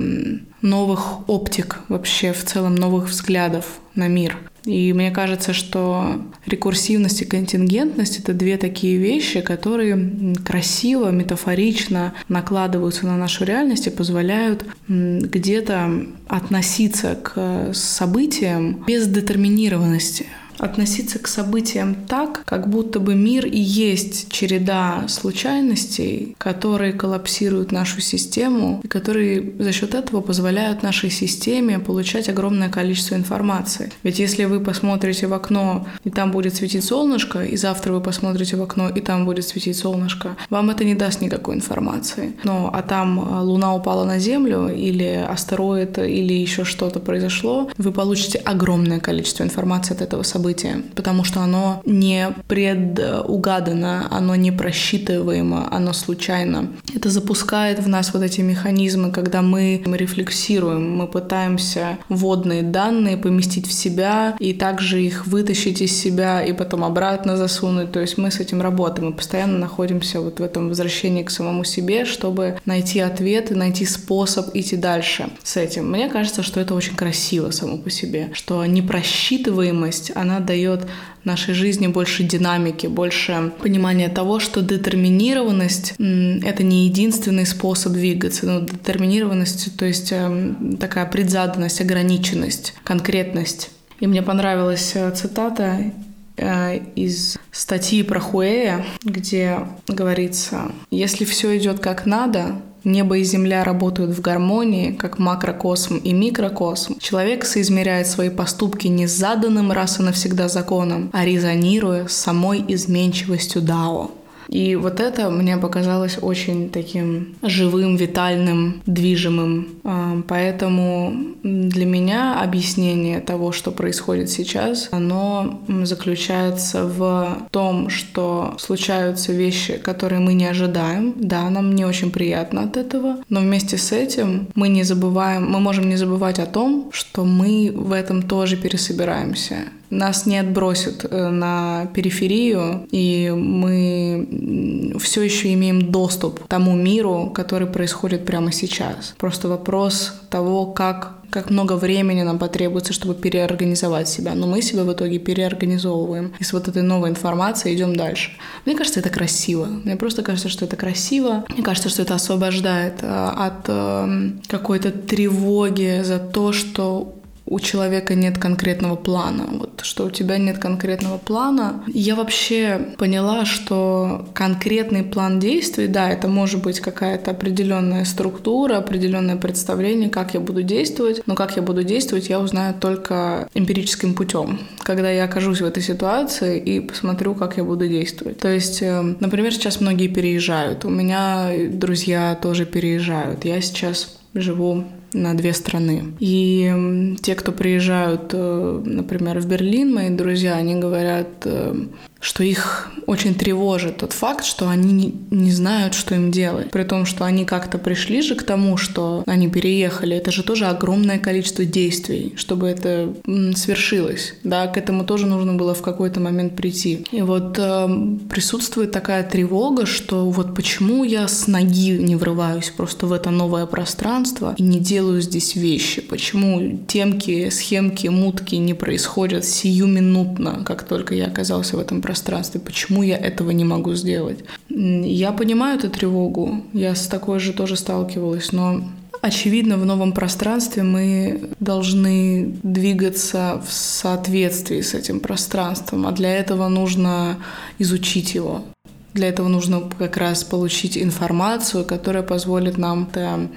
новых 0.63 1.29
оптик 1.29 1.81
вообще 1.89 2.33
в 2.33 2.45
целом, 2.45 2.75
новых 2.75 3.09
взглядов 3.09 3.81
на 3.95 4.09
мир. 4.09 4.37
И 4.65 4.93
мне 4.93 5.11
кажется, 5.11 5.53
что 5.53 6.21
рекурсивность 6.47 7.23
и 7.23 7.25
контингентность— 7.25 8.19
это 8.21 8.35
две 8.35 8.59
такие 8.59 8.99
вещи, 8.99 9.41
которые 9.41 10.35
красиво, 10.45 11.11
метафорично 11.11 12.13
накладываются 12.29 13.07
на 13.07 13.17
нашу 13.17 13.45
реальность 13.45 13.87
и 13.87 13.91
позволяют 13.91 14.65
где-то 14.87 16.07
относиться 16.29 17.15
к 17.15 17.73
событиям 17.73 18.85
без 18.87 19.07
детерминированности. 19.07 20.27
Относиться 20.61 21.19
к 21.19 21.27
событиям 21.27 21.95
так, 21.95 22.43
как 22.45 22.69
будто 22.69 23.01
бы 23.01 23.15
мир 23.15 23.47
и 23.47 23.59
есть 23.59 24.31
череда 24.31 25.05
случайностей, 25.09 26.35
которые 26.39 26.93
коллапсируют 26.93 27.73
нашу 27.73 28.01
систему 28.01 28.81
и 28.83 28.89
которые 28.89 29.53
за 29.59 29.73
счет 29.73 29.95
этого 29.95 30.21
позволяют 30.21 30.83
нашей 30.83 31.11
системе 31.11 31.79
получать 31.79 32.29
огромное 32.29 32.69
количество 32.69 33.15
информации. 33.15 33.93
Ведь 34.03 34.19
если 34.19 34.45
вы 34.45 34.61
посмотрите 34.61 35.27
в 35.27 35.35
окно, 35.35 35.87
и 36.05 36.11
там 36.11 36.31
будет 36.31 36.55
светить 36.57 36.85
солнышко, 36.85 37.45
и 37.45 37.57
завтра 37.57 37.93
вы 37.93 38.01
посмотрите 38.01 38.57
в 38.57 38.63
окно, 38.63 38.89
и 38.89 39.01
там 39.01 39.25
будет 39.25 39.47
светить 39.47 39.77
солнышко, 39.77 40.37
вам 40.51 40.71
это 40.71 40.85
не 40.85 40.95
даст 40.95 41.21
никакой 41.21 41.55
информации. 41.57 42.35
Но 42.45 42.71
а 42.73 42.83
там 42.83 43.19
э, 43.19 43.43
Луна 43.43 43.75
упала 43.75 44.05
на 44.05 44.19
Землю, 44.19 44.69
или 44.69 45.27
астероид, 45.29 45.99
или 45.99 46.33
еще 46.33 46.65
что-то 46.65 47.01
произошло, 47.01 47.71
вы 47.79 47.93
получите 47.93 48.39
огромное 48.39 49.01
количество 49.01 49.45
информации 49.45 49.95
от 49.95 50.03
этого 50.03 50.23
события, 50.23 50.50
потому 50.95 51.25
что 51.25 51.41
оно 51.41 51.83
не 51.85 52.29
предугадано, 52.49 54.09
оно 54.11 54.35
не 54.37 54.53
просчитываемо, 54.53 55.69
оно 55.71 55.93
случайно. 55.93 56.73
Это 56.95 57.11
запускает 57.11 57.79
в 57.81 57.89
нас 57.89 58.13
вот 58.13 58.23
эти 58.23 58.41
механизмы, 58.41 59.13
когда 59.13 59.43
мы 59.43 59.83
рефлексируем, 59.85 60.97
мы 60.97 61.07
пытаемся 61.07 61.99
вводные 62.09 62.63
данные 62.63 63.17
поместить 63.17 63.67
в 63.67 63.73
себя 63.73 64.37
и 64.39 64.53
также 64.53 65.03
их 65.03 65.27
вытащить 65.27 65.81
из 65.81 65.97
себя 65.97 66.43
и 66.43 66.53
потом 66.53 66.85
обратно 66.85 67.37
засунуть. 67.37 67.93
То 67.93 68.01
есть 68.01 68.19
мы 68.19 68.31
с 68.31 68.41
этим 68.41 68.63
работаем, 68.63 69.09
мы 69.09 69.15
постоянно 69.15 69.59
находимся 69.59 70.21
вот 70.21 70.41
в 70.41 70.43
этом 70.43 70.69
возвращении 70.69 71.23
к 71.23 71.31
самому 71.31 71.65
себе, 71.65 72.05
чтобы 72.05 72.59
найти 72.65 73.01
ответ 73.01 73.51
найти 73.61 73.85
способ 73.85 74.55
идти 74.55 74.77
дальше 74.77 75.31
с 75.43 75.57
этим. 75.57 75.91
Мне 75.91 76.09
кажется, 76.09 76.43
что 76.43 76.61
это 76.61 76.75
очень 76.75 76.97
красиво 76.97 77.51
само 77.51 77.79
по 77.79 77.91
себе, 77.91 78.31
что 78.33 78.65
непросчитываемость, 78.65 80.13
она 80.15 80.30
дает 80.39 80.87
нашей 81.25 81.55
жизни 81.55 81.89
больше 81.89 82.23
динамики, 82.23 82.87
больше 82.87 83.53
понимания 83.61 84.09
того, 84.09 84.39
что 84.39 84.63
детерминированность— 84.63 85.95
это 85.99 86.63
не 86.63 86.87
единственный 86.87 87.47
способ 87.47 87.95
двигаться. 87.95 88.47
Но 88.47 88.61
детерминированность, 88.61 89.77
то 89.77 89.85
есть 89.85 90.13
эм, 90.13 90.77
такая 90.77 91.07
предзаданность, 91.07 91.81
ограниченность, 91.81 92.75
конкретность. 92.85 93.71
И 93.99 94.07
мне 94.07 94.23
понравилась 94.23 94.93
э, 94.95 95.11
цитата 95.11 95.93
э, 96.37 96.79
из 96.95 97.39
статьи 97.51 98.03
про 98.03 98.21
Хуэя, 98.21 98.85
где 99.03 99.59
говорится, 99.89 100.73
если 100.91 101.25
все 101.25 101.57
идет 101.59 101.81
как 101.81 102.07
надо, 102.07 102.63
Небо 102.85 103.19
и 103.19 103.25
Земля 103.25 103.65
работают 103.65 104.11
в 104.13 104.21
гармонии, 104.21 104.93
как 104.93 105.19
макрокосм 105.19 105.97
и 105.97 106.13
микрокосм. 106.13 106.99
Человек 106.99 107.45
соизмеряет 107.45 108.07
свои 108.07 108.31
поступки 108.31 108.87
не 108.87 109.07
с 109.07 109.13
заданным 109.13 109.73
раз 109.73 110.01
и 110.01 110.03
навсегда 110.03 110.49
законом, 110.49 111.11
а 111.13 111.25
резонируя 111.25 112.07
с 112.07 112.13
самой 112.13 112.65
изменчивостью 112.69 113.63
Дао. 113.63 114.11
И 114.51 114.75
вот 114.77 115.01
это 115.01 115.31
мне 115.31 115.57
показалось 115.57 116.19
очень 116.21 116.71
таким 116.71 117.37
живым, 117.43 117.97
витальным, 117.97 118.83
движимым. 118.85 119.69
А, 119.85 120.21
поэтому 120.27 121.15
для 121.43 121.87
меня 121.87 122.43
объяснение 122.43 123.21
того, 123.21 123.53
что 123.53 123.71
происходит 123.71 124.29
сейчас, 124.29 124.89
оно 124.91 125.61
заключается 125.85 126.85
в 126.85 127.47
том, 127.51 127.89
что 127.91 128.57
случаются 128.59 129.33
вещи, 129.33 129.77
которые 129.79 130.21
мы 130.21 130.35
не 130.35 130.47
ожидаем. 130.47 131.15
Да, 131.17 131.49
нам 131.49 131.75
не 131.75 131.85
очень 131.85 132.11
приятно 132.11 132.65
от 132.65 132.77
этого, 132.77 133.19
но 133.29 133.41
вместе 133.41 133.79
с 133.79 133.93
этим 133.93 134.49
мы 134.55 134.69
не 134.69 134.83
забываем, 134.83 135.49
мы 135.49 135.61
можем 135.61 135.89
не 135.89 135.97
забывать 135.97 136.41
о 136.41 136.47
том, 136.47 136.91
что 136.93 137.25
мы 137.25 137.73
в 137.75 137.93
этом 137.93 138.23
тоже 138.23 138.57
пересобираемся 138.57 139.57
нас 139.91 140.27
не 140.27 140.39
отбросят 140.39 141.05
э, 141.05 141.29
на 141.29 141.87
периферию, 141.95 142.87
и 142.91 143.33
мы 143.37 144.97
все 145.01 145.23
еще 145.23 145.53
имеем 145.55 145.91
доступ 145.91 146.45
к 146.45 146.49
тому 146.49 146.75
миру, 146.75 147.31
который 147.35 147.67
происходит 147.67 148.25
прямо 148.25 148.53
сейчас. 148.53 149.15
Просто 149.19 149.49
вопрос 149.49 150.15
того, 150.31 150.67
как 150.67 151.21
как 151.31 151.49
много 151.51 151.75
времени 151.75 152.23
нам 152.23 152.39
потребуется, 152.39 152.93
чтобы 152.93 153.15
переорганизовать 153.15 154.09
себя. 154.09 154.35
Но 154.35 154.47
мы 154.47 154.63
себя 154.63 154.83
в 154.83 154.93
итоге 154.93 155.19
переорганизовываем. 155.19 156.35
И 156.39 156.45
с 156.45 156.53
вот 156.53 156.69
этой 156.69 156.83
новой 156.83 157.11
информацией 157.11 157.77
идем 157.77 157.95
дальше. 157.95 158.33
Мне 158.67 158.77
кажется, 158.77 159.01
это 159.01 159.11
красиво. 159.11 159.67
Мне 159.67 159.97
просто 159.97 160.23
кажется, 160.23 160.49
что 160.49 160.65
это 160.65 160.77
красиво. 160.77 161.45
Мне 161.49 161.63
кажется, 161.63 161.89
что 161.89 162.03
это 162.03 162.15
освобождает 162.15 162.95
э, 163.03 163.07
от 163.07 163.69
э, 163.69 164.31
какой-то 164.49 164.91
тревоги 164.91 166.03
за 166.03 166.19
то, 166.19 166.53
что 166.53 167.20
у 167.51 167.59
человека 167.59 168.15
нет 168.15 168.39
конкретного 168.39 168.95
плана, 168.95 169.45
вот 169.51 169.81
что 169.83 170.07
у 170.07 170.11
тебя 170.11 170.39
нет 170.39 170.59
конкретного 170.59 171.19
плана. 171.19 171.83
Я 171.89 172.15
вообще 172.15 172.95
поняла, 172.97 173.45
что 173.45 174.29
конкретный 174.35 175.03
план 175.03 175.41
действий, 175.41 175.89
да, 175.89 176.09
это 176.09 176.29
может 176.29 176.63
быть 176.63 176.79
какая-то 176.79 177.33
определенная 177.33 178.05
структура, 178.05 178.77
определенное 178.77 179.37
представление, 179.37 180.09
как 180.09 180.35
я 180.35 180.41
буду 180.41 180.63
действовать, 180.63 181.23
но 181.27 181.35
как 181.35 181.57
я 181.57 181.63
буду 181.63 181.83
действовать, 181.83 182.29
я 182.29 182.39
узнаю 182.39 182.73
только 182.73 183.49
эмпирическим 183.55 184.15
путем, 184.15 184.61
когда 184.85 185.11
я 185.11 185.25
окажусь 185.25 185.61
в 185.61 185.65
этой 185.65 185.83
ситуации 185.83 186.57
и 186.57 186.79
посмотрю, 186.79 187.35
как 187.35 187.57
я 187.57 187.65
буду 187.65 187.89
действовать. 187.89 188.39
То 188.39 188.49
есть, 188.49 188.81
э, 188.81 189.03
например, 189.19 189.53
сейчас 189.53 189.81
многие 189.81 190.07
переезжают, 190.07 190.85
у 190.85 190.89
меня 190.89 191.51
друзья 191.69 192.39
тоже 192.41 192.65
переезжают, 192.65 193.45
я 193.45 193.61
сейчас 193.61 194.21
живу 194.35 194.85
на 195.13 195.35
две 195.35 195.53
страны. 195.53 196.15
И 196.21 197.17
те, 197.23 197.35
кто 197.35 197.53
приезжают, 197.53 198.31
э, 198.33 198.83
например, 198.85 199.41
в 199.41 199.47
Берлин, 199.47 199.95
мои 199.95 200.11
друзья, 200.11 200.55
они 200.55 200.77
говорят, 200.77 201.29
э, 201.45 201.75
что 202.21 202.45
их 202.45 202.91
очень 203.07 203.35
тревожит 203.35 203.97
тот 203.99 204.13
факт, 204.13 204.45
что 204.45 204.69
они 204.69 205.15
не 205.31 205.51
знают, 205.51 205.95
что 205.95 206.15
им 206.15 206.31
делать. 206.31 206.71
При 206.71 206.85
том, 206.85 207.07
что 207.07 207.25
они 207.25 207.45
как-то 207.45 207.79
пришли 207.79 208.21
же 208.21 208.35
к 208.35 208.43
тому, 208.43 208.77
что 208.77 209.25
они 209.27 209.49
переехали. 209.49 210.17
Это 210.17 210.31
же 210.31 210.43
тоже 210.43 210.67
огромное 210.67 211.19
количество 211.19 211.65
действий, 211.65 212.35
чтобы 212.37 212.69
это 212.69 213.13
свершилось. 213.57 214.35
Да, 214.45 214.67
к 214.67 214.77
этому 214.77 215.05
тоже 215.05 215.27
нужно 215.27 215.55
было 215.55 215.75
в 215.75 215.83
какой-то 215.83 216.21
момент 216.21 216.57
прийти. 216.57 217.07
И 217.11 217.23
вот 217.23 217.59
э, 217.59 217.89
присутствует 218.29 218.93
такая 218.93 219.25
тревога, 219.25 219.87
что 219.87 220.29
вот 220.31 220.55
почему 220.55 221.05
я 221.05 221.27
с 221.27 221.47
ноги 221.47 221.97
не 221.99 222.17
врываюсь 222.17 222.71
просто 222.71 223.07
в 223.07 223.13
это 223.13 223.31
новое 223.31 223.67
пространство 223.67 224.55
и 224.59 224.63
не 224.63 224.79
делаю 224.79 225.23
здесь 225.23 225.57
вещи? 225.57 226.03
Почему 226.03 226.79
темки, 226.87 227.49
схемки, 227.49 228.09
мутки 228.09 228.57
не 228.57 228.75
происходят 228.75 229.45
сиюминутно, 229.47 230.63
как 230.67 230.83
только 230.83 231.15
я 231.15 231.27
оказался 231.27 231.77
в 231.77 231.81
этом 231.81 232.03
пространстве? 232.03 232.10
Пространстве, 232.11 232.61
почему 232.61 233.05
я 233.05 233.17
этого 233.17 233.53
не 233.53 233.65
могу 233.65 233.95
сделать. 233.95 234.39
Я 234.69 235.31
понимаю 235.31 235.79
эту 235.79 235.91
тревогу, 235.91 236.65
я 236.73 236.95
с 236.95 237.07
такой 237.07 237.39
же 237.39 237.53
тоже 237.53 237.77
сталкивалась, 237.77 238.53
но 238.53 238.83
Очевидно, 239.23 239.77
в 239.77 239.85
новом 239.85 240.13
пространстве 240.13 240.83
мы 240.83 241.51
должны 241.61 242.55
двигаться 242.63 243.63
в 243.67 243.71
соответствии 243.71 244.81
с 244.81 244.95
этим 244.95 245.21
пространством, 245.21 246.07
а 246.07 246.13
для 246.13 246.31
этого 246.35 246.69
нужно 246.69 247.37
изучить 247.79 248.35
его. 248.35 248.65
Для 249.13 249.29
этого 249.29 249.49
нужно 249.49 249.83
как 249.99 250.17
раз 250.17 250.43
получить 250.43 250.97
информацию, 250.97 251.85
которая 251.85 252.23
позволит 252.23 252.79
нам 252.79 253.11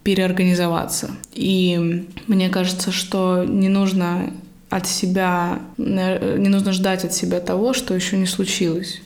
переорганизоваться. 0.04 1.12
И 1.34 2.06
мне 2.28 2.50
кажется, 2.50 2.92
что 2.92 3.46
не 3.48 3.70
нужно 3.70 4.32
от 4.76 4.88
себя, 4.88 5.60
э, 5.78 6.38
не 6.40 6.50
нужно 6.50 6.74
ждать 6.74 7.06
от 7.06 7.14
себя 7.14 7.40
того, 7.40 7.74
что 7.74 7.94
еще 7.94 8.18
не 8.18 8.26
случилось. 8.26 9.02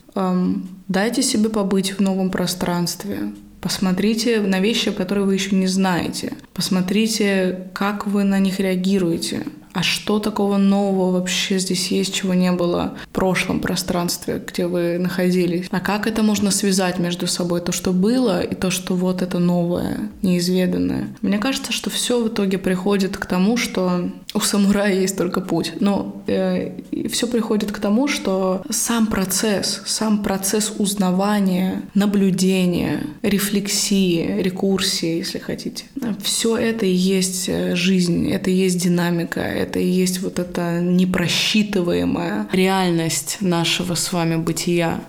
Дайте 0.87 1.21
себе 1.21 1.49
побыть 1.49 1.97
в 1.97 1.99
новом 1.99 2.31
пространстве. 2.31 3.33
Посмотрите 3.61 4.39
на 4.39 4.59
вещи, 4.59 4.91
которые 4.91 5.25
вы 5.25 5.33
еще 5.33 5.55
не 5.55 5.67
знаете. 5.67 6.33
Посмотрите, 6.53 7.69
как 7.73 8.07
вы 8.07 8.23
на 8.23 8.39
них 8.39 8.59
реагируете 8.59 9.43
а 9.77 9.83
что 9.83 10.17
такого 10.17 10.57
нового 10.57 11.11
вообще 11.11 11.59
здесь 11.59 11.89
есть, 11.89 12.11
чего 12.11 12.33
не 12.33 12.51
было 12.51 12.95
в 13.05 13.09
прошлом 13.09 13.59
пространстве, 13.59 14.43
где 14.43 14.65
вы 14.65 14.97
находились? 14.97 15.67
А 15.69 15.79
как 15.79 16.07
это 16.07 16.23
можно 16.23 16.49
связать 16.49 16.97
между 16.97 17.27
собой, 17.27 17.61
то, 17.61 17.71
что 17.71 17.93
было, 17.93 18.41
и 18.41 18.55
то, 18.55 18.71
что 18.71 18.95
вот 18.95 19.21
это 19.21 19.37
новое, 19.37 20.09
неизведанное? 20.23 21.15
Мне 21.21 21.37
кажется, 21.37 21.71
что 21.71 21.91
все 21.91 22.19
в 22.23 22.27
итоге 22.27 22.57
приходит 22.57 23.17
к 23.17 23.25
тому, 23.27 23.55
что 23.55 24.09
у 24.37 24.39
самурая 24.39 24.93
есть 24.93 25.17
только 25.17 25.41
путь. 25.41 25.73
Но 25.79 26.23
э, 26.27 26.79
все 27.09 27.27
приходит 27.27 27.71
к 27.71 27.79
тому, 27.79 28.07
что 28.07 28.61
сам 28.69 29.07
процесс, 29.07 29.81
сам 29.85 30.23
процесс 30.23 30.73
узнавания, 30.77 31.81
наблюдения, 31.95 33.01
рефлексии, 33.23 34.41
рекурсии, 34.41 35.17
если 35.17 35.39
хотите, 35.39 35.85
все 36.21 36.55
это 36.55 36.85
и 36.85 36.93
есть 36.93 37.49
э, 37.49 37.75
жизнь, 37.75 38.29
это 38.29 38.51
и 38.51 38.53
есть 38.53 38.81
динамика, 38.81 39.41
это 39.41 39.79
и 39.79 39.87
есть 39.87 40.21
вот 40.21 40.39
эта 40.39 40.79
непросчитываемая 40.81 42.47
реальность 42.51 43.37
нашего 43.41 43.95
с 43.95 44.13
вами 44.13 44.35
бытия. 44.35 45.01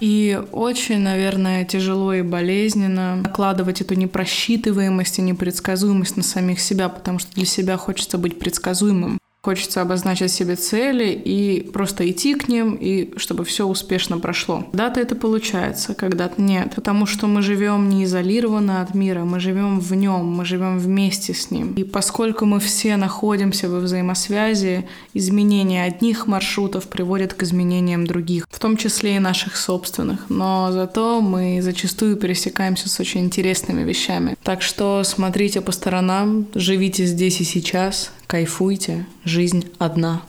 И 0.00 0.40
очень, 0.52 0.98
наверное, 0.98 1.64
тяжело 1.64 2.12
и 2.12 2.22
болезненно 2.22 3.16
накладывать 3.16 3.80
эту 3.80 3.94
непросчитываемость 3.94 5.18
и 5.18 5.22
непредсказуемость 5.22 6.16
на 6.16 6.22
самих 6.22 6.60
себя, 6.60 6.88
потому 6.88 7.18
что 7.18 7.34
для 7.34 7.46
себя 7.46 7.76
хочется 7.76 8.18
быть 8.18 8.38
предсказуемым. 8.38 9.18
Хочется 9.46 9.80
обозначить 9.80 10.32
себе 10.32 10.56
цели 10.56 11.12
и 11.12 11.70
просто 11.72 12.10
идти 12.10 12.34
к 12.34 12.48
ним, 12.48 12.74
и 12.74 13.16
чтобы 13.16 13.44
все 13.44 13.64
успешно 13.64 14.18
прошло. 14.18 14.64
Когда-то 14.72 14.98
это 14.98 15.14
получается, 15.14 15.94
когда-то 15.94 16.42
нет. 16.42 16.74
Потому 16.74 17.06
что 17.06 17.28
мы 17.28 17.42
живем 17.42 17.88
не 17.88 18.02
изолированно 18.02 18.82
от 18.82 18.96
мира, 18.96 19.22
мы 19.22 19.38
живем 19.38 19.78
в 19.78 19.94
нем, 19.94 20.26
мы 20.26 20.44
живем 20.44 20.80
вместе 20.80 21.32
с 21.32 21.52
ним. 21.52 21.74
И 21.74 21.84
поскольку 21.84 22.44
мы 22.44 22.58
все 22.58 22.96
находимся 22.96 23.68
во 23.68 23.78
взаимосвязи, 23.78 24.88
изменение 25.14 25.84
одних 25.84 26.26
маршрутов 26.26 26.88
приводит 26.88 27.32
к 27.34 27.44
изменениям 27.44 28.04
других, 28.04 28.48
в 28.50 28.58
том 28.58 28.76
числе 28.76 29.14
и 29.14 29.20
наших 29.20 29.56
собственных. 29.56 30.28
Но 30.28 30.70
зато 30.72 31.20
мы 31.20 31.60
зачастую 31.62 32.16
пересекаемся 32.16 32.88
с 32.88 32.98
очень 32.98 33.20
интересными 33.20 33.84
вещами. 33.84 34.36
Так 34.42 34.60
что 34.62 35.04
смотрите 35.04 35.60
по 35.60 35.70
сторонам, 35.70 36.48
живите 36.56 37.06
здесь 37.06 37.40
и 37.40 37.44
сейчас, 37.44 38.10
Кайфуйте, 38.26 39.06
жизнь 39.24 39.68
одна. 39.78 40.22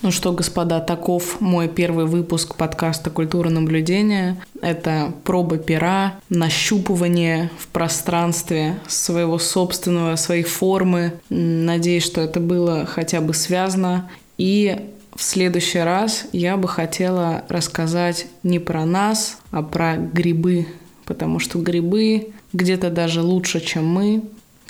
Ну 0.00 0.10
что, 0.10 0.32
господа, 0.32 0.80
таков 0.80 1.38
мой 1.42 1.68
первый 1.68 2.06
выпуск 2.06 2.56
подкаста 2.56 3.10
«Культура 3.10 3.50
наблюдения». 3.50 4.38
Это 4.62 5.12
проба 5.24 5.58
пера, 5.58 6.14
нащупывание 6.30 7.50
в 7.58 7.68
пространстве 7.68 8.80
своего 8.88 9.38
собственного, 9.38 10.16
своей 10.16 10.44
формы. 10.44 11.12
Надеюсь, 11.28 12.04
что 12.04 12.22
это 12.22 12.40
было 12.40 12.86
хотя 12.86 13.20
бы 13.20 13.34
связано. 13.34 14.10
И 14.38 14.88
в 15.14 15.22
следующий 15.22 15.80
раз 15.80 16.24
я 16.32 16.56
бы 16.56 16.68
хотела 16.68 17.44
рассказать 17.50 18.28
не 18.42 18.60
про 18.60 18.86
нас, 18.86 19.36
а 19.50 19.62
про 19.62 19.98
грибы, 19.98 20.68
потому 21.04 21.38
что 21.38 21.58
грибы 21.58 22.32
где-то 22.54 22.88
даже 22.88 23.20
лучше, 23.20 23.60
чем 23.60 23.86
мы, 23.86 24.22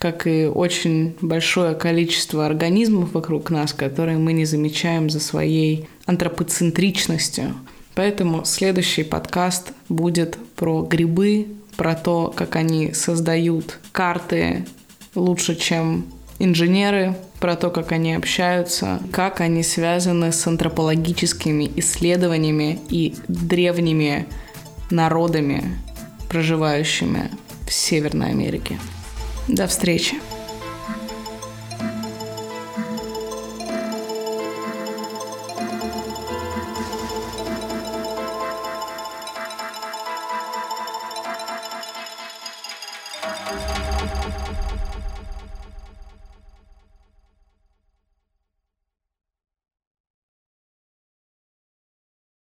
как 0.03 0.27
и 0.27 0.47
очень 0.47 1.15
большое 1.21 1.77
количество 1.77 2.45
организмов 2.45 3.13
вокруг 3.13 3.51
нас, 3.51 3.73
которые 3.73 4.19
мы 4.19 4.33
не 4.33 4.45
замечаем 4.47 5.09
за 5.09 5.21
своей 5.21 5.87
антропоцентричностью. 6.07 7.55
Поэтому 7.95 8.45
следующий 8.45 9.05
подкаст 9.05 9.71
будет 9.89 10.39
про 10.57 10.83
грибы, 10.83 11.47
про 11.77 11.95
то, 11.95 12.35
как 12.35 12.57
они 12.57 12.93
создают 12.95 13.79
карты 13.93 14.67
лучше, 15.15 15.55
чем 15.55 16.07
инженеры, 16.41 17.15
про 17.39 17.55
то, 17.55 17.71
как 17.71 17.93
они 17.93 18.15
общаются, 18.15 18.99
как 19.13 19.41
они 19.41 19.63
связаны 19.63 20.33
с 20.33 20.45
антропологическими 20.49 21.71
исследованиями 21.77 22.81
и 22.89 23.15
древними 23.29 24.27
народами, 24.91 25.79
проживающими 26.29 27.31
в 27.69 27.73
Северной 27.73 28.31
Америке. 28.31 28.81
До 29.49 29.67
встречи. 29.67 30.17